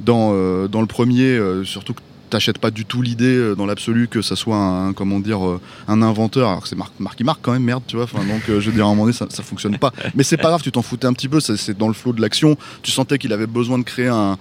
dans, 0.00 0.30
euh, 0.32 0.68
dans 0.68 0.80
le 0.80 0.86
premier, 0.86 1.22
euh, 1.24 1.64
surtout 1.64 1.92
que 1.94 2.00
t'achètes 2.30 2.58
pas 2.58 2.70
du 2.70 2.84
tout 2.84 3.02
l'idée 3.02 3.36
euh, 3.36 3.54
dans 3.54 3.66
l'absolu 3.66 4.08
que 4.08 4.22
ça 4.22 4.36
soit 4.36 4.56
un 4.56 4.92
comment 4.92 5.20
dire 5.20 5.46
euh, 5.46 5.60
un 5.88 6.02
inventeur. 6.02 6.48
Alors 6.48 6.62
que 6.62 6.68
c'est 6.68 6.76
Marc 6.76 6.92
Marky 6.98 7.24
Mark 7.24 7.40
quand 7.42 7.52
même 7.52 7.64
merde 7.64 7.82
tu 7.86 7.96
vois. 7.96 8.06
Donc 8.06 8.48
euh, 8.48 8.60
je 8.60 8.70
veux 8.70 8.72
dire 8.72 8.86
à 8.86 8.88
un 8.88 8.90
moment 8.90 9.02
donné 9.02 9.12
ça, 9.12 9.26
ça 9.28 9.42
fonctionne 9.42 9.78
pas. 9.78 9.92
Mais 10.14 10.22
c'est 10.22 10.36
pas 10.36 10.48
grave 10.48 10.62
tu 10.62 10.72
t'en 10.72 10.82
foutais 10.82 11.06
un 11.06 11.12
petit 11.12 11.28
peu 11.28 11.40
c'est 11.40 11.76
dans 11.76 11.88
le 11.88 11.94
flot 11.94 12.12
de 12.12 12.20
l'action. 12.20 12.56
Tu 12.82 12.90
sentais 12.90 13.18
qu'il 13.18 13.32
avait 13.32 13.46
besoin 13.46 13.78
de 13.78 13.84
créer 13.84 14.08
un 14.08 14.38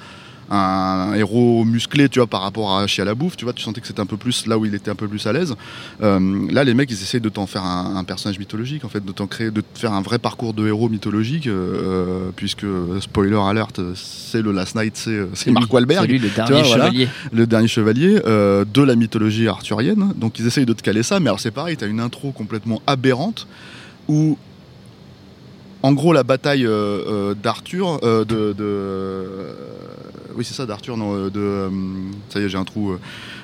un 0.49 1.13
héros 1.13 1.63
musclé, 1.65 2.09
tu 2.09 2.19
vois, 2.19 2.27
par 2.27 2.41
rapport 2.41 2.77
à 2.77 2.87
Chia 2.87 3.05
la 3.05 3.15
bouffe, 3.15 3.37
tu 3.37 3.45
vois, 3.45 3.53
tu 3.53 3.61
sentais 3.61 3.81
que 3.81 3.87
c'était 3.87 4.01
un 4.01 4.05
peu 4.05 4.17
plus 4.17 4.47
là 4.47 4.57
où 4.57 4.65
il 4.65 4.73
était 4.73 4.89
un 4.91 4.95
peu 4.95 5.07
plus 5.07 5.25
à 5.27 5.33
l'aise. 5.33 5.55
Euh, 6.01 6.47
là, 6.51 6.63
les 6.63 6.73
mecs, 6.73 6.89
ils 6.89 7.01
essayent 7.01 7.21
de 7.21 7.29
t'en 7.29 7.45
faire 7.45 7.63
un, 7.63 7.95
un 7.95 8.03
personnage 8.03 8.39
mythologique, 8.39 8.83
en 8.85 8.89
fait, 8.89 9.05
de 9.05 9.11
t'en 9.11 9.27
créer, 9.27 9.51
de 9.51 9.61
te 9.61 9.77
faire 9.79 9.93
un 9.93 10.01
vrai 10.01 10.17
parcours 10.19 10.53
de 10.53 10.67
héros 10.67 10.89
mythologique, 10.89 11.47
euh, 11.47 12.29
puisque 12.35 12.63
euh, 12.63 12.99
spoiler 12.99 13.37
alert, 13.39 13.79
c'est 13.95 14.41
le 14.41 14.51
Last 14.51 14.75
Night, 14.75 14.97
c'est 14.97 15.51
Mark 15.51 15.71
Wahlberg 15.71 16.09
lui, 16.09 16.19
le 16.19 16.29
dernier 16.29 16.51
vois, 16.53 16.61
voilà. 16.63 16.85
chevalier. 16.85 17.07
le 17.31 17.45
dernier 17.47 17.67
chevalier 17.67 18.21
euh, 18.25 18.65
de 18.65 18.81
la 18.81 18.95
mythologie 18.95 19.47
arthurienne. 19.47 20.13
Donc 20.15 20.39
ils 20.39 20.47
essayent 20.47 20.65
de 20.65 20.73
te 20.73 20.81
caler 20.81 21.03
ça, 21.03 21.19
mais 21.19 21.27
alors 21.27 21.39
c'est 21.39 21.51
pareil, 21.51 21.77
tu 21.77 21.83
as 21.83 21.87
une 21.87 21.99
intro 21.99 22.31
complètement 22.31 22.81
aberrante 22.87 23.47
où, 24.07 24.37
en 25.83 25.93
gros, 25.93 26.11
la 26.13 26.23
bataille 26.23 26.65
euh, 26.65 26.71
euh, 27.31 27.35
d'Arthur, 27.35 27.99
euh, 28.03 28.25
de, 28.25 28.53
de- 28.53 29.55
oui 30.35 30.45
c'est 30.45 30.53
ça, 30.53 30.65
d'Arthur, 30.65 30.97
non, 30.97 31.15
euh, 31.15 31.29
de, 31.29 31.39
euh, 31.39 31.69
ça 32.29 32.39
y 32.39 32.43
est, 32.43 32.49
j'ai 32.49 32.57
un 32.57 32.63
trou. 32.63 32.97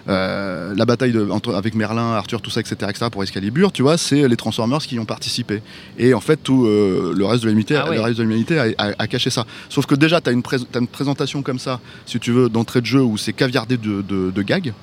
euh, 0.08 0.74
la 0.76 0.86
bataille 0.86 1.12
de- 1.12 1.30
entre, 1.30 1.54
avec 1.56 1.74
Merlin, 1.76 2.14
Arthur, 2.14 2.42
tout 2.42 2.50
ça, 2.52 2.60
etc., 2.62 2.76
etc., 2.90 3.08
pour 3.12 3.24
Excalibur, 3.24 3.72
tu 3.72 3.82
vois, 3.82 3.98
c'est 3.98 4.28
les 4.28 4.36
Transformers 4.36 4.80
qui 4.80 4.96
y 4.96 5.00
ont 5.00 5.06
participé. 5.06 5.62
Et 5.98 6.14
en 6.14 6.22
fait, 6.22 6.38
tout 6.44 6.66
le 6.66 7.26
reste 7.26 7.44
de 7.44 7.48
l'humanité, 7.50 7.76
Ah 7.76 7.90
ouais. 7.90 7.96
le 7.96 8.02
reste 8.02 8.18
de 8.18 8.24
l'humanité 8.24 8.60
a, 8.60 8.66
a- 8.78 8.94
a 9.00 9.08
caché 9.08 9.30
ça. 9.30 9.46
Sauf 9.70 9.86
que 9.86 9.96
déjà, 9.96 10.22
tu 10.22 10.30
as, 10.30 10.34
une 10.34 10.44
présentation 10.88 11.42
comme 11.42 11.60
ça, 11.60 11.80
si 12.06 12.20
tu 12.20 12.32
veux, 12.32 12.50
d'entrée 12.50 12.82
de 12.82 12.86
jeu 12.86 13.02
où 13.02 13.18
c'est 13.18 13.34
caviardé 13.34 13.78
de, 13.78 14.02
de, 14.02 14.32
de 14.32 14.42
gags. 14.42 14.74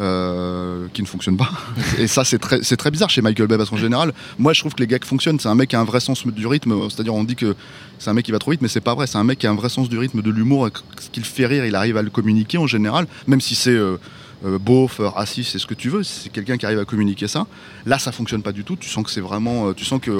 Euh, 0.00 0.86
qui 0.94 1.02
ne 1.02 1.06
fonctionnent 1.06 1.36
pas. 1.36 1.50
Et 1.98 2.06
ça, 2.06 2.24
c'est 2.24 2.38
très, 2.38 2.90
bizarre 2.90 3.10
chez 3.10 3.20
Michael 3.20 3.46
Bay, 3.46 3.56
parce 3.56 3.70
qu'en 3.70 3.76
général, 3.76 4.12
moi, 4.38 4.52
je 4.52 4.60
trouve 4.60 4.74
que 4.74 4.80
les 4.80 4.86
gags 4.86 5.04
fonctionnent. 5.04 5.38
C'est 5.38 5.48
un 5.48 5.54
mec 5.54 5.70
qui 5.70 5.76
a 5.76 5.80
un 5.80 5.84
vrai 5.84 6.00
sens 6.00 6.26
du 6.26 6.46
rythme. 6.46 6.74
C'est-à-dire, 6.88 7.14
on 7.14 7.24
dit 7.24 7.36
que 7.36 7.54
c'est 7.98 8.08
un 8.08 8.14
mec 8.14 8.24
qui 8.24 8.32
va 8.32 8.38
trop 8.38 8.50
vite, 8.50 8.62
mais 8.62 8.68
c'est 8.68 8.80
pas 8.80 8.94
vrai. 8.94 9.06
C'est 9.06 9.18
un 9.18 9.24
mec 9.24 9.38
qui 9.38 9.46
a 9.46 9.50
un 9.50 9.54
vrai 9.54 9.68
sens 9.68 9.88
du 9.88 9.98
rythme, 9.98 10.22
de 10.22 10.30
l'humour. 10.30 10.68
Ce 10.98 11.10
qui 11.10 11.20
le 11.20 11.26
fait 11.26 11.46
rire, 11.46 11.66
il 11.66 11.74
arrive 11.74 11.96
à 11.96 12.02
le 12.02 12.10
communiquer 12.10 12.58
en 12.58 12.66
général, 12.66 13.06
même 13.26 13.40
si 13.40 13.54
c'est 13.54 13.70
euh, 13.70 13.98
euh, 14.44 14.58
beauf, 14.58 15.00
euh, 15.00 15.08
raciste, 15.08 15.52
c'est 15.52 15.58
ce 15.58 15.66
que 15.66 15.74
tu 15.74 15.88
veux. 15.90 16.02
C'est 16.02 16.30
quelqu'un 16.30 16.56
qui 16.56 16.64
arrive 16.66 16.78
à 16.78 16.84
communiquer 16.84 17.28
ça. 17.28 17.46
Là, 17.86 17.98
ça 17.98 18.12
fonctionne 18.12 18.42
pas 18.42 18.52
du 18.52 18.64
tout. 18.64 18.76
Tu 18.76 18.88
sens 18.88 19.04
que 19.04 19.10
c'est 19.10 19.20
vraiment. 19.20 19.68
euh, 19.68 19.72
tu 19.74 19.84
sens 19.84 20.00
que 20.00 20.10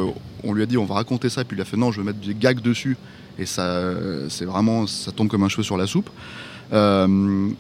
on 0.44 0.52
lui 0.52 0.62
a 0.62 0.67
dit, 0.67 0.76
on 0.78 0.84
va 0.84 0.94
raconter 0.94 1.28
ça, 1.28 1.44
puis 1.44 1.56
il 1.56 1.61
a 1.61 1.64
fait 1.64 1.76
non, 1.76 1.90
je 1.93 2.00
vais 2.00 2.06
mettre 2.06 2.19
des 2.20 2.34
gags 2.34 2.61
dessus. 2.61 2.96
Et 3.38 3.46
ça, 3.46 3.62
euh, 3.62 4.26
c'est 4.28 4.44
vraiment, 4.44 4.87
ça 4.87 5.12
tombe 5.12 5.28
comme 5.28 5.43
un 5.44 5.49
cheveu 5.49 5.62
sur 5.62 5.76
la 5.78 5.87
soupe. 5.87 6.11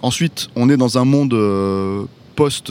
Ensuite, 0.02 0.48
on 0.56 0.68
est 0.70 0.76
dans 0.76 0.98
un 0.98 1.04
monde 1.04 1.34
post. 2.36 2.70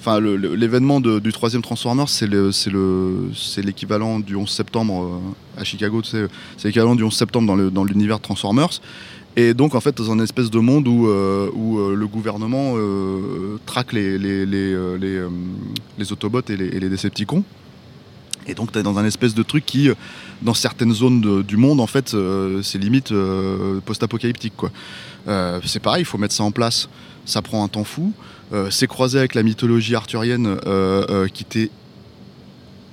Enfin, 0.00 0.20
l'événement 0.20 1.00
du 1.00 1.32
troisième 1.32 1.62
Transformers, 1.62 2.10
c'est 2.10 2.26
le- 2.26 2.52
c'est 2.52 2.68
le- 2.70 3.30
c'est 3.34 3.62
l'équivalent 3.62 4.20
du 4.20 4.36
11 4.36 4.50
septembre 4.50 5.20
à 5.56 5.64
Chicago. 5.64 6.02
C'est 6.04 6.28
l'équivalent 6.64 6.94
du 6.94 7.02
11 7.04 7.14
septembre 7.16 7.46
dans 7.56 7.70
dans 7.70 7.84
l'univers 7.84 8.18
de 8.18 8.22
Transformers. 8.22 8.68
Et 9.36 9.52
donc, 9.52 9.74
en 9.74 9.80
fait, 9.80 9.96
dans 9.96 10.12
un 10.12 10.20
espèce 10.20 10.50
de 10.50 10.58
monde 10.60 10.86
où, 10.86 11.08
euh, 11.08 11.50
où 11.54 11.78
euh, 11.78 11.94
le 11.96 12.06
gouvernement 12.06 12.74
euh, 12.76 13.58
traque 13.66 13.92
les, 13.92 14.16
les, 14.16 14.46
les, 14.46 14.76
les, 15.98 16.12
Autobots 16.12 16.42
et 16.48 16.56
les, 16.56 16.66
et 16.66 16.80
les 16.80 16.88
Decepticons. 16.88 17.42
Et 18.46 18.54
donc, 18.54 18.70
tu 18.70 18.78
es 18.78 18.82
dans 18.82 18.98
un 18.98 19.04
espèce 19.04 19.34
de 19.34 19.42
truc 19.42 19.64
qui, 19.66 19.90
dans 20.42 20.54
certaines 20.54 20.92
zones 20.92 21.42
du 21.42 21.56
monde, 21.56 21.80
en 21.80 21.86
fait, 21.86 22.14
c'est 22.62 22.78
limite 22.78 23.12
post-apocalyptique. 23.86 24.52
c'est 25.64 25.80
pareil, 25.80 26.02
il 26.02 26.04
faut 26.04 26.18
mettre 26.18 26.34
ça 26.34 26.44
en 26.44 26.50
place. 26.50 26.90
Ça 27.24 27.40
prend 27.40 27.64
un 27.64 27.68
temps 27.68 27.84
fou. 27.84 28.12
C'est 28.68 28.86
croisé 28.86 29.18
avec 29.18 29.34
la 29.34 29.42
mythologie 29.42 29.94
arthurienne 29.94 30.58
qui 31.32 31.46
t'est 31.46 31.70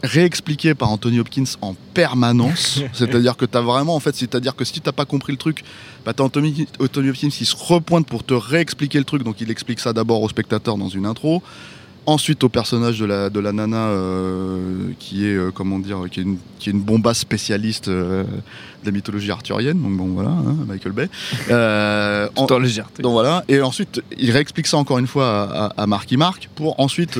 réexpliqué 0.03 0.73
par 0.75 0.89
Anthony 0.89 1.19
Hopkins 1.19 1.43
en 1.61 1.75
permanence. 1.93 2.81
C'est-à-dire 2.93 3.37
que 3.37 3.45
tu 3.45 3.57
as 3.57 3.61
vraiment, 3.61 3.95
en 3.95 3.99
fait, 3.99 4.15
c'est-à-dire 4.15 4.55
que 4.55 4.65
si 4.65 4.79
tu 4.79 4.91
pas 4.91 5.05
compris 5.05 5.31
le 5.31 5.37
truc, 5.37 5.63
bah, 6.05 6.13
tu 6.13 6.21
Anthony, 6.21 6.67
Anthony 6.79 7.09
Hopkins 7.09 7.29
qui 7.29 7.45
se 7.45 7.55
repointe 7.55 8.07
pour 8.07 8.23
te 8.23 8.33
réexpliquer 8.33 8.97
le 8.97 9.05
truc. 9.05 9.23
Donc 9.23 9.41
il 9.41 9.51
explique 9.51 9.79
ça 9.79 9.93
d'abord 9.93 10.21
au 10.21 10.29
spectateur 10.29 10.77
dans 10.77 10.89
une 10.89 11.05
intro. 11.05 11.41
Ensuite 12.07 12.43
au 12.43 12.49
personnage 12.49 12.99
de 12.99 13.05
la, 13.05 13.29
de 13.29 13.39
la 13.39 13.51
nana 13.51 13.77
euh, 13.89 14.57
qui 14.97 15.23
est 15.27 15.35
euh, 15.35 15.51
comment 15.53 15.77
dire 15.77 15.99
qui 16.09 16.19
est 16.19 16.23
une, 16.23 16.37
qui 16.57 16.69
est 16.69 16.73
une 16.73 16.81
bombasse 16.81 17.19
spécialiste 17.19 17.89
euh, 17.89 18.23
de 18.23 18.85
la 18.87 18.91
mythologie 18.91 19.29
arthurienne 19.29 19.79
donc 19.79 19.95
bon 19.97 20.07
voilà 20.07 20.31
hein, 20.31 20.55
Michael 20.67 20.93
Bay 20.93 21.09
en- 22.35 22.45
Tout 22.47 22.53
en 22.55 22.57
légèreté. 22.59 23.03
donc 23.03 23.11
voilà, 23.11 23.43
et 23.47 23.61
ensuite 23.61 24.01
il 24.17 24.31
réexplique 24.31 24.65
ça 24.65 24.77
encore 24.77 24.97
une 24.97 25.05
fois 25.05 25.43
à, 25.43 25.65
à, 25.65 25.83
à 25.83 25.87
Marky 25.87 26.17
Mark 26.17 26.49
pour 26.55 26.79
ensuite, 26.79 27.19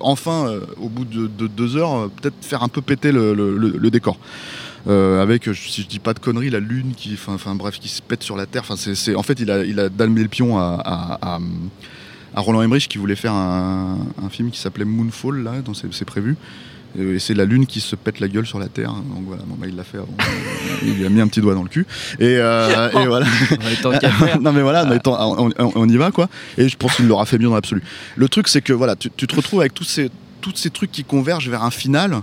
enfin, 0.00 0.52
au 0.80 0.88
bout 0.88 1.04
de, 1.04 1.26
de 1.26 1.46
deux 1.48 1.76
heures, 1.76 2.08
peut-être 2.22 2.36
faire 2.40 2.62
un 2.62 2.68
peu 2.68 2.80
péter 2.82 3.10
le, 3.10 3.34
le- 3.34 3.56
le- 3.58 3.76
le 3.76 3.90
décor. 3.90 4.16
Euh, 4.86 5.20
avec, 5.20 5.44
si 5.54 5.82
je 5.82 5.88
dis 5.88 5.98
pas 5.98 6.14
de 6.14 6.20
conneries, 6.20 6.50
la 6.50 6.60
lune 6.60 6.92
qui, 6.96 7.18
enfin, 7.26 7.54
bref, 7.56 7.78
qui 7.80 7.88
se 7.88 8.00
pète 8.00 8.22
sur 8.22 8.36
la 8.36 8.46
terre. 8.46 8.62
Enfin, 8.62 8.76
c'est, 8.76 8.94
c'est- 8.94 9.14
en 9.16 9.22
fait, 9.24 9.38
il 9.40 9.50
a, 9.50 9.64
il 9.64 9.78
a 9.80 9.88
dalmé 9.88 10.22
le 10.22 10.28
pion 10.28 10.56
à, 10.58 10.80
à, 10.82 11.34
à, 11.34 11.38
à 12.34 12.40
Roland 12.40 12.62
Emmerich 12.62 12.88
qui 12.88 12.98
voulait 12.98 13.16
faire 13.16 13.32
un, 13.32 13.98
un 14.22 14.28
film 14.28 14.50
qui 14.50 14.58
s'appelait 14.60 14.84
Moonfall, 14.84 15.42
là, 15.42 15.60
dans 15.64 15.74
ses- 15.74 15.88
c'est 15.92 16.04
prévu. 16.04 16.36
Et 16.98 17.18
c'est 17.18 17.34
la 17.34 17.44
lune 17.44 17.66
qui 17.66 17.80
se 17.80 17.94
pète 17.96 18.18
la 18.18 18.28
gueule 18.28 18.46
sur 18.46 18.58
la 18.58 18.66
Terre. 18.68 18.92
Donc 18.92 19.24
voilà, 19.26 19.42
bon, 19.46 19.56
bah, 19.58 19.66
il 19.68 19.76
l'a 19.76 19.84
fait. 19.84 19.98
avant. 19.98 20.08
il 20.82 20.94
lui 20.94 21.04
a 21.04 21.10
mis 21.10 21.20
un 21.20 21.28
petit 21.28 21.40
doigt 21.42 21.54
dans 21.54 21.62
le 21.62 21.68
cul. 21.68 21.86
Et, 22.18 22.36
euh, 22.38 22.90
et 22.90 23.06
voilà. 23.06 23.26
Non 24.40 24.52
mais 24.52 24.62
voilà, 24.62 24.84
mais 24.86 24.98
on 25.06 25.88
y 25.88 25.96
va 25.98 26.10
quoi. 26.10 26.28
Et 26.56 26.68
je 26.68 26.76
pense 26.76 26.96
qu'il 26.96 27.06
l'aura 27.06 27.26
fait 27.26 27.36
bien 27.38 27.48
dans 27.50 27.54
l'absolu. 27.54 27.82
Le 28.16 28.28
truc 28.28 28.48
c'est 28.48 28.62
que 28.62 28.72
voilà, 28.72 28.96
tu, 28.96 29.10
tu 29.16 29.26
te 29.26 29.36
retrouves 29.36 29.60
avec 29.60 29.74
tous 29.74 29.84
ces, 29.84 30.10
tous 30.40 30.52
ces 30.56 30.70
trucs 30.70 30.90
qui 30.90 31.04
convergent 31.04 31.50
vers 31.50 31.62
un 31.62 31.70
final. 31.70 32.22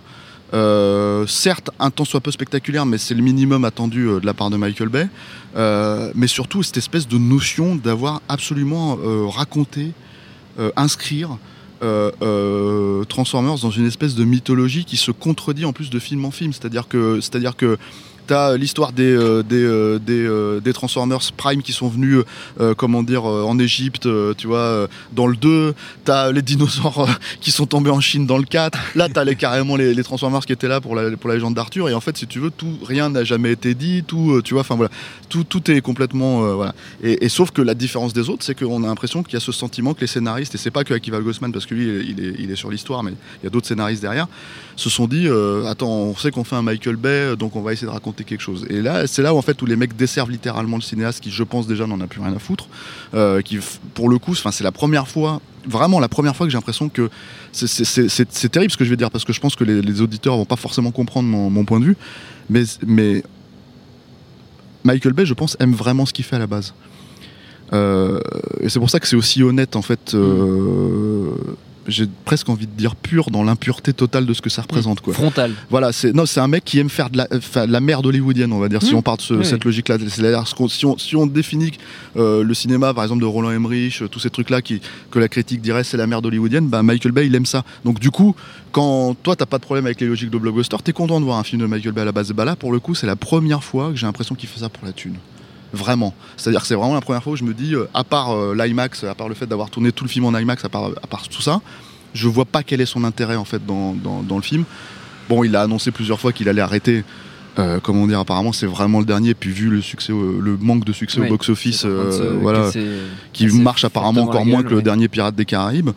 Euh, 0.53 1.25
certes, 1.27 1.71
un 1.79 1.89
temps 1.89 2.05
soit 2.05 2.21
peu 2.21 2.31
spectaculaire, 2.31 2.85
mais 2.85 2.97
c'est 2.97 3.15
le 3.15 3.23
minimum 3.23 3.65
attendu 3.65 4.07
euh, 4.07 4.19
de 4.19 4.25
la 4.25 4.33
part 4.33 4.49
de 4.49 4.57
Michael 4.57 4.89
Bay. 4.89 5.07
Euh, 5.55 6.11
mais 6.15 6.27
surtout, 6.27 6.63
cette 6.63 6.77
espèce 6.77 7.07
de 7.07 7.17
notion 7.17 7.75
d'avoir 7.75 8.21
absolument 8.29 8.97
raconté, 9.29 9.91
inscrire 10.75 11.37
Transformers 13.09 13.59
dans 13.59 13.71
une 13.71 13.85
espèce 13.85 14.15
de 14.15 14.23
mythologie 14.23 14.85
qui 14.85 14.97
se 14.97 15.11
contredit 15.11 15.65
en 15.65 15.73
plus 15.73 15.89
de 15.89 15.99
film 15.99 16.25
en 16.25 16.31
film. 16.31 16.53
C'est-à-dire 16.53 16.87
que, 16.87 17.19
c'est-à-dire 17.21 17.55
que 17.55 17.77
T'as 18.27 18.57
l'histoire 18.57 18.91
des, 18.91 19.03
euh, 19.03 19.43
des, 19.43 19.63
euh, 19.63 19.99
des, 19.99 20.25
euh, 20.25 20.59
des 20.59 20.73
Transformers 20.73 21.19
Prime 21.37 21.61
qui 21.61 21.73
sont 21.73 21.87
venus, 21.87 22.23
euh, 22.59 22.73
comment 22.73 23.03
dire, 23.03 23.29
euh, 23.29 23.43
en 23.43 23.59
Égypte, 23.59 24.05
euh, 24.05 24.33
tu 24.35 24.47
vois, 24.47 24.57
euh, 24.57 24.87
dans 25.13 25.27
le 25.27 25.35
2. 25.35 25.73
T'as 26.03 26.31
les 26.31 26.41
dinosaures 26.41 27.01
euh, 27.01 27.13
qui 27.41 27.51
sont 27.51 27.65
tombés 27.65 27.91
en 27.91 27.99
Chine 27.99 28.25
dans 28.25 28.37
le 28.37 28.45
4. 28.45 28.77
Là, 28.95 29.09
t'as 29.09 29.23
les, 29.23 29.35
carrément 29.35 29.75
les, 29.75 29.93
les 29.93 30.03
Transformers 30.03 30.45
qui 30.45 30.53
étaient 30.53 30.67
là 30.67 30.81
pour 30.81 30.95
la, 30.95 31.15
pour 31.17 31.29
la 31.29 31.35
légende 31.35 31.53
d'Arthur. 31.53 31.89
Et 31.89 31.93
en 31.93 32.01
fait, 32.01 32.17
si 32.17 32.27
tu 32.27 32.39
veux, 32.39 32.51
tout, 32.51 32.77
rien 32.83 33.09
n'a 33.09 33.23
jamais 33.23 33.51
été 33.51 33.73
dit. 33.73 34.03
Tout, 34.03 34.31
euh, 34.31 34.41
tu 34.41 34.53
vois, 34.53 34.61
enfin 34.61 34.75
voilà, 34.75 34.91
tout, 35.29 35.43
tout 35.43 35.69
est 35.69 35.81
complètement, 35.81 36.45
euh, 36.45 36.53
voilà. 36.53 36.73
Et, 37.03 37.29
sauf 37.29 37.51
que 37.51 37.61
la 37.61 37.73
différence 37.73 38.13
des 38.13 38.29
autres, 38.29 38.43
c'est 38.43 38.57
qu'on 38.57 38.83
a 38.83 38.87
l'impression 38.87 39.23
qu'il 39.23 39.33
y 39.33 39.37
a 39.37 39.39
ce 39.39 39.51
sentiment 39.51 39.93
que 39.93 40.01
les 40.01 40.07
scénaristes, 40.07 40.55
et 40.55 40.57
c'est 40.57 40.71
pas 40.71 40.83
que 40.83 40.93
Akiva 40.93 41.19
Goldsman, 41.19 41.51
parce 41.51 41.65
que 41.65 41.75
lui, 41.75 42.05
il 42.09 42.23
est, 42.23 42.35
il 42.39 42.51
est 42.51 42.55
sur 42.55 42.71
l'histoire, 42.71 43.03
mais 43.03 43.11
il 43.11 43.45
y 43.45 43.47
a 43.47 43.49
d'autres 43.49 43.67
scénaristes 43.67 44.01
derrière, 44.01 44.27
se 44.75 44.89
sont 44.89 45.07
dit, 45.07 45.27
euh, 45.27 45.65
attends, 45.65 45.89
on 45.89 46.15
sait 46.15 46.31
qu'on 46.31 46.43
fait 46.43 46.55
un 46.55 46.61
Michael 46.61 46.95
Bay, 46.95 47.35
donc 47.35 47.55
on 47.55 47.61
va 47.61 47.73
essayer 47.73 47.87
de 47.87 47.91
raconter 47.91 48.14
quelque 48.23 48.41
chose. 48.41 48.65
Et 48.69 48.81
là, 48.81 49.07
c'est 49.07 49.21
là 49.21 49.33
où 49.33 49.37
en 49.37 49.41
fait 49.41 49.61
où 49.61 49.65
les 49.65 49.75
mecs 49.75 49.95
desservent 49.95 50.31
littéralement 50.31 50.77
le 50.77 50.81
cinéaste, 50.81 51.21
qui 51.21 51.31
je 51.31 51.43
pense 51.43 51.67
déjà 51.67 51.87
n'en 51.87 51.99
a 52.01 52.07
plus 52.07 52.21
rien 52.21 52.33
à 52.33 52.39
foutre, 52.39 52.67
euh, 53.13 53.41
qui 53.41 53.59
pour 53.93 54.09
le 54.09 54.17
coup, 54.17 54.35
c'est 54.35 54.63
la 54.63 54.71
première 54.71 55.07
fois, 55.07 55.41
vraiment 55.67 55.99
la 55.99 56.07
première 56.09 56.35
fois 56.35 56.45
que 56.45 56.51
j'ai 56.51 56.57
l'impression 56.57 56.89
que 56.89 57.09
c'est- 57.51 58.49
terrible 58.51 58.71
ce 58.71 58.77
que 58.77 58.85
je 58.85 58.89
vais 58.89 58.97
dire, 58.97 59.11
parce 59.11 59.25
que 59.25 59.33
je 59.33 59.39
pense 59.39 59.55
que 59.55 59.63
les, 59.63 60.01
auditeurs 60.01 60.37
vont 60.37 60.45
pas 60.45 60.55
forcément 60.55 60.91
comprendre 60.91 61.27
mon, 61.27 61.49
mon 61.49 61.65
point 61.65 61.79
de 61.79 61.85
vue, 61.85 61.97
mais, 62.49 62.63
mais 62.85 63.23
Michael 64.83 65.13
Bay, 65.13 65.25
je 65.25 65.33
pense, 65.33 65.57
aime 65.59 65.73
vraiment 65.73 66.05
ce 66.05 66.13
qu'il 66.13 66.25
fait 66.25 66.35
à 66.35 66.39
la 66.39 66.47
base. 66.47 66.73
Euh, 67.73 68.19
et 68.61 68.69
c'est 68.69 68.79
pour 68.79 68.89
ça 68.91 68.99
que 68.99 69.07
c'est 69.07 69.15
aussi 69.15 69.41
honnête 69.41 69.75
en 69.75 69.81
fait. 69.81 70.13
euh, 70.13 71.31
J'ai 71.87 72.07
presque 72.25 72.49
envie 72.49 72.65
de 72.65 72.71
dire 72.71 72.95
pur 72.95 73.29
dans 73.29 73.43
l'impureté 73.43 73.93
totale 73.93 74.25
de 74.25 74.33
ce 74.33 74.41
que 74.41 74.49
ça 74.49 74.63
représente 74.63 75.01
quoi. 75.01 75.13
Frontal. 75.13 75.51
Voilà, 75.69 75.91
c'est 75.91 76.13
non, 76.13 76.25
c'est 76.25 76.39
un 76.39 76.47
mec 76.47 76.65
qui 76.65 76.79
aime 76.79 76.89
faire 76.89 77.09
de 77.09 77.17
la, 77.17 77.27
de 77.27 77.71
la 77.71 77.79
merde 77.79 78.05
hollywoodienne, 78.05 78.51
on 78.53 78.59
va 78.59 78.69
dire, 78.69 78.81
si 78.81 78.93
Mmh. 78.93 78.97
on 78.97 79.01
part 79.01 79.17
de 79.17 79.21
ce- 79.21 79.33
Oui. 79.35 79.45
cette 79.45 79.63
logique-là. 79.65 79.97
On, 80.59 80.67
si 80.97 81.15
on 81.15 81.25
définit 81.27 81.71
euh, 82.17 82.43
le 82.43 82.53
cinéma, 82.53 82.93
par 82.93 83.03
exemple, 83.03 83.21
de 83.21 83.25
Roland 83.27 83.51
Emmerich, 83.51 84.01
euh, 84.01 84.07
tous 84.07 84.19
ces 84.19 84.29
trucs-là 84.29 84.61
qui, 84.61 84.81
que 85.11 85.19
la 85.19 85.27
critique 85.27 85.61
dirait 85.61 85.83
c'est 85.83 85.97
la 85.97 86.07
merde 86.07 86.25
hollywoodienne, 86.25 86.67
bah, 86.67 86.81
Michael 86.83 87.11
Bay, 87.11 87.27
il 87.27 87.35
aime 87.35 87.45
ça. 87.45 87.63
Donc, 87.83 87.99
du 87.99 88.09
coup, 88.11 88.35
quand 88.71 89.15
toi, 89.21 89.35
t'as 89.35 89.45
pas 89.45 89.57
de 89.57 89.63
problème 89.63 89.85
avec 89.85 90.01
les 90.01 90.07
logiques 90.07 90.29
de 90.31 90.37
blockbuster, 90.37 90.77
t'es 90.83 90.91
content 90.93 91.19
de 91.19 91.25
voir 91.25 91.37
un 91.37 91.43
film 91.43 91.61
de 91.61 91.67
Michael 91.67 91.91
Bay 91.93 92.01
à 92.01 92.05
la 92.05 92.11
base. 92.11 92.31
Bah 92.31 92.45
là, 92.45 92.55
pour 92.55 92.71
le 92.71 92.79
coup, 92.79 92.95
c'est 92.95 93.07
la 93.07 93.15
première 93.15 93.63
fois 93.63 93.91
que 93.91 93.95
j'ai 93.95 94.05
l'impression 94.05 94.35
qu'il 94.35 94.49
fait 94.49 94.59
ça 94.61 94.69
pour 94.69 94.85
la 94.85 94.91
thune. 94.91 95.15
Vraiment. 95.75 96.13
C'est-à-dire 96.37 96.61
que 96.61 96.67
c'est 96.67 96.75
vraiment 96.75 96.93
la 96.95 97.01
première 97.01 97.21
fois 97.21 97.33
où 97.33 97.35
je 97.35 97.43
me 97.43 97.53
dis, 97.53 97.75
euh, 97.75 97.85
à 97.93 98.03
part 98.03 98.31
euh, 98.31 98.55
l'IMAX, 98.55 99.03
à 99.03 99.13
part 99.15 99.27
le 99.29 99.35
fait 99.35 99.45
d'avoir 99.45 99.69
tourné 99.69 99.91
tout 99.91 100.03
le 100.05 100.09
film 100.09 100.25
en 100.25 100.37
IMAX, 100.37 100.63
à 100.65 100.69
part, 100.69 100.85
à 101.03 101.07
part 101.07 101.27
tout 101.27 101.41
ça, 101.41 101.61
je 102.13 102.27
vois 102.29 102.45
pas 102.45 102.63
quel 102.63 102.79
est 102.81 102.85
son 102.85 103.03
intérêt 103.03 103.35
en 103.35 103.45
fait 103.45 103.65
dans, 103.65 103.93
dans, 103.93 104.23
dans 104.23 104.37
le 104.37 104.41
film. 104.41 104.63
Bon, 105.29 105.43
il 105.43 105.55
a 105.55 105.61
annoncé 105.63 105.91
plusieurs 105.91 106.19
fois 106.19 106.31
qu'il 106.31 106.47
allait 106.49 106.61
arrêter. 106.61 107.03
Euh, 107.57 107.79
comment 107.81 108.05
dire, 108.05 108.19
apparemment 108.19 108.51
c'est 108.51 108.65
vraiment 108.65 108.99
le 108.99 109.05
dernier. 109.05 109.33
Puis 109.33 109.49
vu 109.49 109.69
le 109.69 109.81
succès, 109.81 110.11
au- 110.11 110.39
le 110.41 110.57
manque 110.57 110.83
de 110.83 110.91
succès 110.91 111.19
au 111.19 111.29
box-office, 111.29 111.83
euh, 111.85 112.09
voilà, 112.41 112.69
qui 113.33 113.45
marche 113.63 113.85
apparemment 113.85 114.21
encore 114.23 114.45
moins 114.51 114.61
que 114.63 114.69
le 114.75 114.81
dernier 114.83 115.07
Pirate 115.07 115.35
des 115.35 115.45
Caraïbes. 115.45 115.91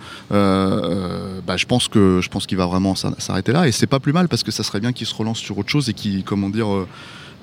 bah, 1.47 1.57
je 1.57 1.67
pense 1.67 1.89
que 1.89 2.21
je 2.23 2.29
pense 2.29 2.47
qu'il 2.47 2.59
va 2.59 2.67
vraiment 2.67 2.95
s'ar- 2.95 3.15
s'arrêter 3.19 3.53
là. 3.53 3.67
Et 3.69 3.73
c'est 3.73 3.87
pas 3.87 4.01
plus 4.01 4.13
mal 4.13 4.29
parce 4.29 4.43
que 4.43 4.51
ça 4.53 4.63
serait 4.63 4.81
bien 4.81 4.93
qu'il 4.93 5.07
se 5.07 5.15
relance 5.15 5.39
sur 5.39 5.59
autre 5.59 5.69
chose 5.69 5.89
et 5.89 5.95
qu'il 5.95 6.23
comment 6.25 6.49
dire. 6.49 6.69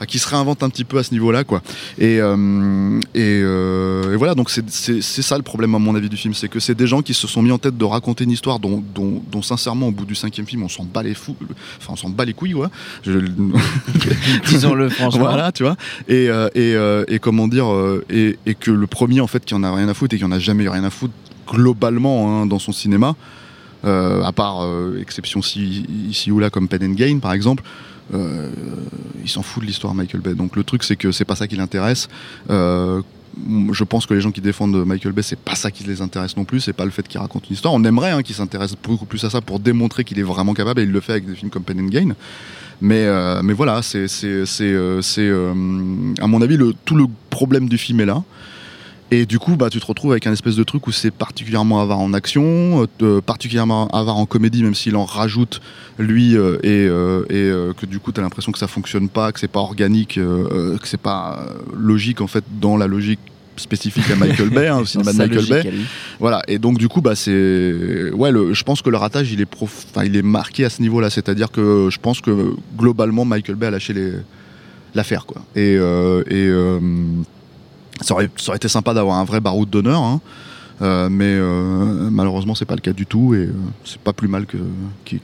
Qui 0.07 0.19
se 0.19 0.27
réinvente 0.27 0.61
un 0.63 0.69
petit 0.69 0.83
peu 0.83 0.97
à 0.97 1.03
ce 1.03 1.11
niveau-là, 1.13 1.43
quoi. 1.43 1.61
Et, 1.97 2.19
euh, 2.19 2.99
et, 3.13 3.41
euh, 3.43 4.13
et 4.13 4.15
voilà, 4.17 4.35
donc 4.35 4.49
c'est- 4.49 5.01
ça 5.01 5.37
le 5.37 5.43
problème 5.43 5.73
à 5.75 5.79
mon 5.79 5.95
avis 5.95 6.09
du 6.09 6.17
film, 6.17 6.33
c'est 6.33 6.49
que 6.49 6.59
c'est 6.59 6.75
des 6.75 6.87
gens 6.87 7.01
qui 7.01 7.13
se 7.13 7.27
sont 7.27 7.41
mis 7.41 7.51
en 7.51 7.57
tête 7.57 7.77
de 7.77 7.85
raconter 7.85 8.25
une 8.25 8.31
histoire 8.31 8.59
dont, 8.59 8.83
dont, 8.93 9.21
dont, 9.31 9.41
sincèrement 9.41 9.87
au 9.87 9.91
bout 9.91 10.05
du 10.05 10.15
cinquième 10.15 10.45
film 10.45 10.63
on 10.63 10.69
s'en 10.69 10.83
bat 10.83 11.01
les 11.03 11.13
fous, 11.13 11.35
enfin 11.79 11.93
on 11.93 11.95
s'en 11.95 12.09
bat 12.09 12.25
les 12.25 12.33
couilles, 12.33 12.53
ouais. 12.55 12.67
Je- 13.05 13.19
Disons-le 14.47 14.89
franchement. 14.89 15.19
voilà, 15.21 15.51
tu 15.51 15.63
vois. 15.63 15.75
Et, 16.07 16.29
euh, 16.29 16.49
et, 16.55 17.15
et 17.15 17.19
comment 17.19 17.47
dire, 17.47 17.65
et, 18.09 18.37
que 18.59 18.71
le 18.71 18.87
premier, 18.87 19.21
en 19.21 19.27
fait, 19.27 19.43
qui 19.45 19.53
en 19.53 19.63
a 19.63 19.73
rien 19.73 19.87
à 19.87 19.93
foutre 19.93 20.15
et 20.15 20.17
qui 20.17 20.25
en 20.25 20.31
a 20.31 20.39
jamais 20.39 20.63
eu 20.65 20.69
rien 20.69 20.83
à 20.83 20.89
foutre 20.89 21.13
globalement 21.47 22.41
hein, 22.41 22.45
dans 22.45 22.59
son 22.59 22.71
cinéma, 22.71 23.15
à 23.85 24.31
part 24.31 24.63
euh, 24.63 24.99
exception 25.01 25.39
ici, 25.39 25.85
ici 26.09 26.31
ou 26.31 26.39
là 26.39 26.49
comme 26.49 26.67
Pen 26.67 26.83
and 26.83 26.93
Gain 26.93 27.19
par 27.19 27.33
exemple, 27.33 27.63
euh, 28.13 28.49
il 29.23 29.29
s'en 29.29 29.41
fout 29.41 29.63
de 29.63 29.67
l'histoire 29.67 29.93
Michael 29.93 30.21
Bay. 30.21 30.33
Donc 30.33 30.55
le 30.55 30.63
truc, 30.63 30.83
c'est 30.83 30.95
que 30.95 31.11
c'est 31.11 31.25
pas 31.25 31.35
ça 31.35 31.47
qui 31.47 31.55
l'intéresse. 31.55 32.07
Euh, 32.49 33.01
je 33.71 33.83
pense 33.83 34.05
que 34.05 34.13
les 34.13 34.21
gens 34.21 34.31
qui 34.31 34.41
défendent 34.41 34.85
Michael 34.85 35.11
Bay, 35.11 35.21
c'est 35.21 35.39
pas 35.39 35.55
ça 35.55 35.69
qui 35.69 35.83
les 35.83 36.01
intéresse 36.01 36.37
non 36.37 36.45
plus, 36.45 36.61
c'est 36.61 36.73
pas 36.73 36.85
le 36.85 36.91
fait 36.91 37.05
qu'il 37.07 37.19
raconte 37.19 37.49
une 37.49 37.55
histoire. 37.55 37.73
On 37.73 37.83
aimerait 37.83 38.11
hein, 38.11 38.23
qu'il 38.23 38.35
s'intéresse 38.35 38.75
beaucoup 38.81 39.05
plus 39.05 39.23
à 39.25 39.29
ça 39.29 39.41
pour 39.41 39.59
démontrer 39.59 40.03
qu'il 40.03 40.19
est 40.19 40.23
vraiment 40.23 40.53
capable, 40.53 40.79
et 40.79 40.83
il 40.83 40.91
le 40.91 41.01
fait 41.01 41.13
avec 41.13 41.25
des 41.25 41.35
films 41.35 41.51
comme 41.51 41.63
Pen 41.63 41.79
and 41.81 41.89
Gain. 41.89 42.15
Mais, 42.81 43.05
euh, 43.05 43.41
mais 43.43 43.53
voilà, 43.53 43.81
euh, 43.95 44.07
c'est, 44.07 44.61
euh, 44.61 45.53
à 46.21 46.27
mon 46.27 46.41
avis, 46.41 46.57
le, 46.57 46.73
tout 46.85 46.95
le 46.95 47.05
problème 47.29 47.69
du 47.69 47.77
film 47.77 47.99
est 48.01 48.05
là. 48.05 48.23
Et 49.11 49.25
du 49.27 49.37
coup, 49.37 49.55
bah, 49.55 49.69
tu 49.69 49.79
te 49.79 49.85
retrouves 49.85 50.11
avec 50.11 50.25
un 50.25 50.33
espèce 50.33 50.55
de 50.55 50.63
truc 50.63 50.87
où 50.87 50.91
c'est 50.91 51.11
particulièrement 51.11 51.79
avare 51.81 51.99
en 51.99 52.11
action, 52.13 52.87
euh, 53.03 53.21
particulièrement 53.21 53.87
avare 53.89 54.17
en 54.17 54.25
comédie, 54.25 54.63
même 54.63 54.73
s'il 54.73 54.95
en 54.95 55.05
rajoute 55.05 55.61
lui, 55.99 56.35
euh, 56.35 56.57
et, 56.63 56.87
euh, 56.89 57.23
et 57.29 57.35
euh, 57.35 57.73
que 57.73 57.85
du 57.85 57.99
coup, 57.99 58.11
tu 58.11 58.19
as 58.19 58.23
l'impression 58.23 58.51
que 58.51 58.57
ça 58.57 58.67
fonctionne 58.67 59.07
pas, 59.07 59.31
que 59.31 59.39
c'est 59.39 59.47
pas 59.47 59.59
organique, 59.59 60.17
euh, 60.17 60.47
euh, 60.73 60.77
que 60.79 60.87
c'est 60.87 60.99
pas 60.99 61.39
euh, 61.47 61.53
logique 61.77 62.19
en 62.19 62.27
fait 62.27 62.43
dans 62.59 62.77
la 62.77 62.87
logique 62.87 63.19
spécifique 63.57 64.09
à 64.11 64.15
Michael 64.15 64.49
Bay, 64.49 64.67
hein, 64.67 64.79
au 64.79 64.85
cinéma 64.85 65.13
de 65.13 65.17
Michael 65.19 65.45
Bay. 65.47 65.71
Voilà, 66.19 66.41
et 66.47 66.57
donc 66.57 66.77
du 66.79 66.87
coup, 66.89 67.01
bah, 67.01 67.15
c'est. 67.15 68.09
Ouais, 68.11 68.31
le- 68.31 68.53
je 68.55 68.63
pense 68.63 68.81
que 68.81 68.89
le 68.89 68.97
ratage, 68.97 69.31
il 69.31 69.39
est, 69.39 69.45
prof... 69.45 69.85
enfin, 69.91 70.03
il 70.03 70.15
est 70.17 70.23
marqué 70.23 70.65
à 70.65 70.69
ce 70.71 70.81
niveau-là. 70.81 71.09
C'est-à-dire 71.11 71.51
que 71.51 71.89
je 71.91 71.99
pense 71.99 72.21
que 72.21 72.55
globalement, 72.77 73.23
Michael 73.23 73.55
Bay 73.55 73.67
a 73.67 73.71
lâché 73.71 73.93
les... 73.93 74.11
l'affaire. 74.95 75.25
Quoi. 75.27 75.41
Et, 75.55 75.77
euh, 75.77 76.23
et 76.27 76.47
euh, 76.47 76.79
ça, 78.01 78.13
aurait, 78.13 78.29
ça 78.37 78.49
aurait 78.49 78.57
été 78.57 78.67
sympa 78.67 78.93
d'avoir 78.93 79.17
un 79.17 79.25
vrai 79.25 79.39
baroud 79.39 79.69
d'honneur, 79.69 80.01
hein. 80.01 80.21
Euh, 80.81 81.07
mais 81.09 81.25
euh, 81.37 82.09
malheureusement, 82.11 82.53
c'est 82.53 82.65
pas 82.65 82.75
le 82.75 82.81
cas 82.81 82.91
du 82.93 83.05
tout. 83.05 83.33
Et 83.33 83.45
euh, 83.45 83.53
c'est 83.85 83.97
pas 83.99 84.11
plus 84.13 84.27
mal 84.27 84.45
que, 84.45 84.57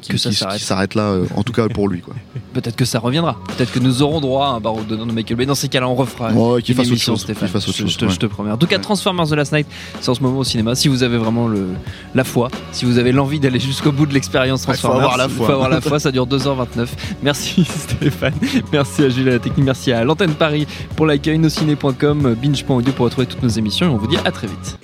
Que 0.07 0.17
ça 0.17 0.31
s'arrête. 0.31 0.95
là, 0.95 1.03
euh, 1.03 1.25
en 1.35 1.43
tout 1.43 1.51
cas 1.53 1.67
pour 1.67 1.89
lui. 1.89 1.99
Quoi. 2.01 2.13
Peut-être 2.53 2.75
que 2.75 2.85
ça 2.85 2.99
reviendra. 2.99 3.37
Peut-être 3.57 3.71
que 3.71 3.79
nous 3.79 4.01
aurons 4.01 4.21
droit 4.21 4.47
à 4.47 4.49
un 4.51 4.59
barreau 4.59 4.81
de 4.87 4.95
de 4.95 5.03
Michael 5.11 5.37
Bay. 5.37 5.45
Dans 5.45 5.55
ces 5.55 5.67
cas-là, 5.67 5.87
on 5.89 5.95
refera 5.95 6.31
Ouais, 6.31 6.61
qu'il 6.61 6.73
une 6.73 6.77
fasse 6.77 6.87
émission, 6.87 7.13
chose. 7.13 7.21
Stéphane. 7.23 7.49
fasse 7.49 7.65
chose, 7.65 7.75
je 7.91 7.97
te, 7.97 8.05
ouais. 8.05 8.11
je 8.11 8.17
te 8.19 8.25
promets. 8.27 8.51
En 8.51 8.57
tout 8.57 8.67
cas. 8.67 8.79
Transformers 8.79 9.27
The 9.27 9.33
Last 9.33 9.51
Night, 9.53 9.67
c'est 9.99 10.09
en 10.09 10.15
ce 10.15 10.21
moment 10.23 10.39
au 10.39 10.43
cinéma. 10.43 10.73
Si 10.75 10.87
vous 10.87 11.03
avez 11.03 11.17
vraiment 11.17 11.47
le, 11.47 11.67
la 12.15 12.23
foi, 12.23 12.49
si 12.71 12.85
vous 12.85 12.97
avez 12.97 13.11
l'envie 13.11 13.39
d'aller 13.39 13.59
jusqu'au 13.59 13.91
bout 13.91 14.05
de 14.05 14.13
l'expérience 14.13 14.61
Ouais, 14.67 14.73
faut 14.75 14.87
Transformers, 14.87 15.03
avoir 15.13 15.17
la 15.17 15.25
il 15.25 15.29
foi. 15.31 15.45
faut 15.47 15.53
avoir 15.53 15.69
la 15.69 15.81
foi. 15.81 15.99
Ça 15.99 16.11
dure 16.11 16.25
2h29. 16.27 16.87
Merci 17.23 17.65
Stéphane. 17.77 18.33
Merci 18.71 19.03
à 19.03 19.09
Jules 19.09 19.29
à 19.29 19.33
la 19.33 19.39
technique. 19.39 19.65
Merci 19.65 19.91
à 19.91 20.03
l'antenne 20.03 20.33
Paris 20.33 20.65
pour 20.95 21.05
l'accueil. 21.05 21.37
Nociné.com, 21.39 22.35
binge.audio 22.41 22.93
pour 22.93 23.05
retrouver 23.05 23.27
toutes 23.27 23.43
nos 23.43 23.49
émissions. 23.49 23.87
Et 23.87 23.89
on 23.89 23.97
vous 23.97 24.07
dit 24.07 24.17
à 24.23 24.31
très 24.31 24.47
vite. 24.47 24.77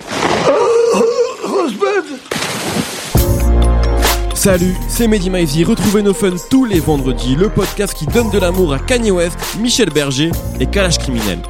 Salut, 4.38 4.76
c'est 4.86 5.08
Mehdi 5.08 5.30
Maizy. 5.30 5.64
Retrouvez 5.64 6.00
nos 6.00 6.14
fun 6.14 6.36
tous 6.48 6.64
les 6.64 6.78
vendredis, 6.78 7.34
le 7.34 7.48
podcast 7.48 7.92
qui 7.92 8.06
donne 8.06 8.30
de 8.30 8.38
l'amour 8.38 8.72
à 8.72 8.78
Kanye 8.78 9.10
West, 9.10 9.36
Michel 9.58 9.90
Berger 9.90 10.30
et 10.60 10.66
Kalash 10.66 10.96
Criminel. 10.98 11.42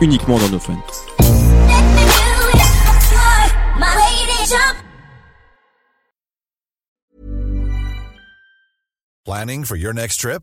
Uniquement 0.00 0.40
dans 0.40 0.48
nos 0.48 0.58
fun. 0.58 0.76
Planning 9.24 9.64
for 9.64 9.76
your 9.76 9.94
next 9.94 10.18
trip? 10.18 10.42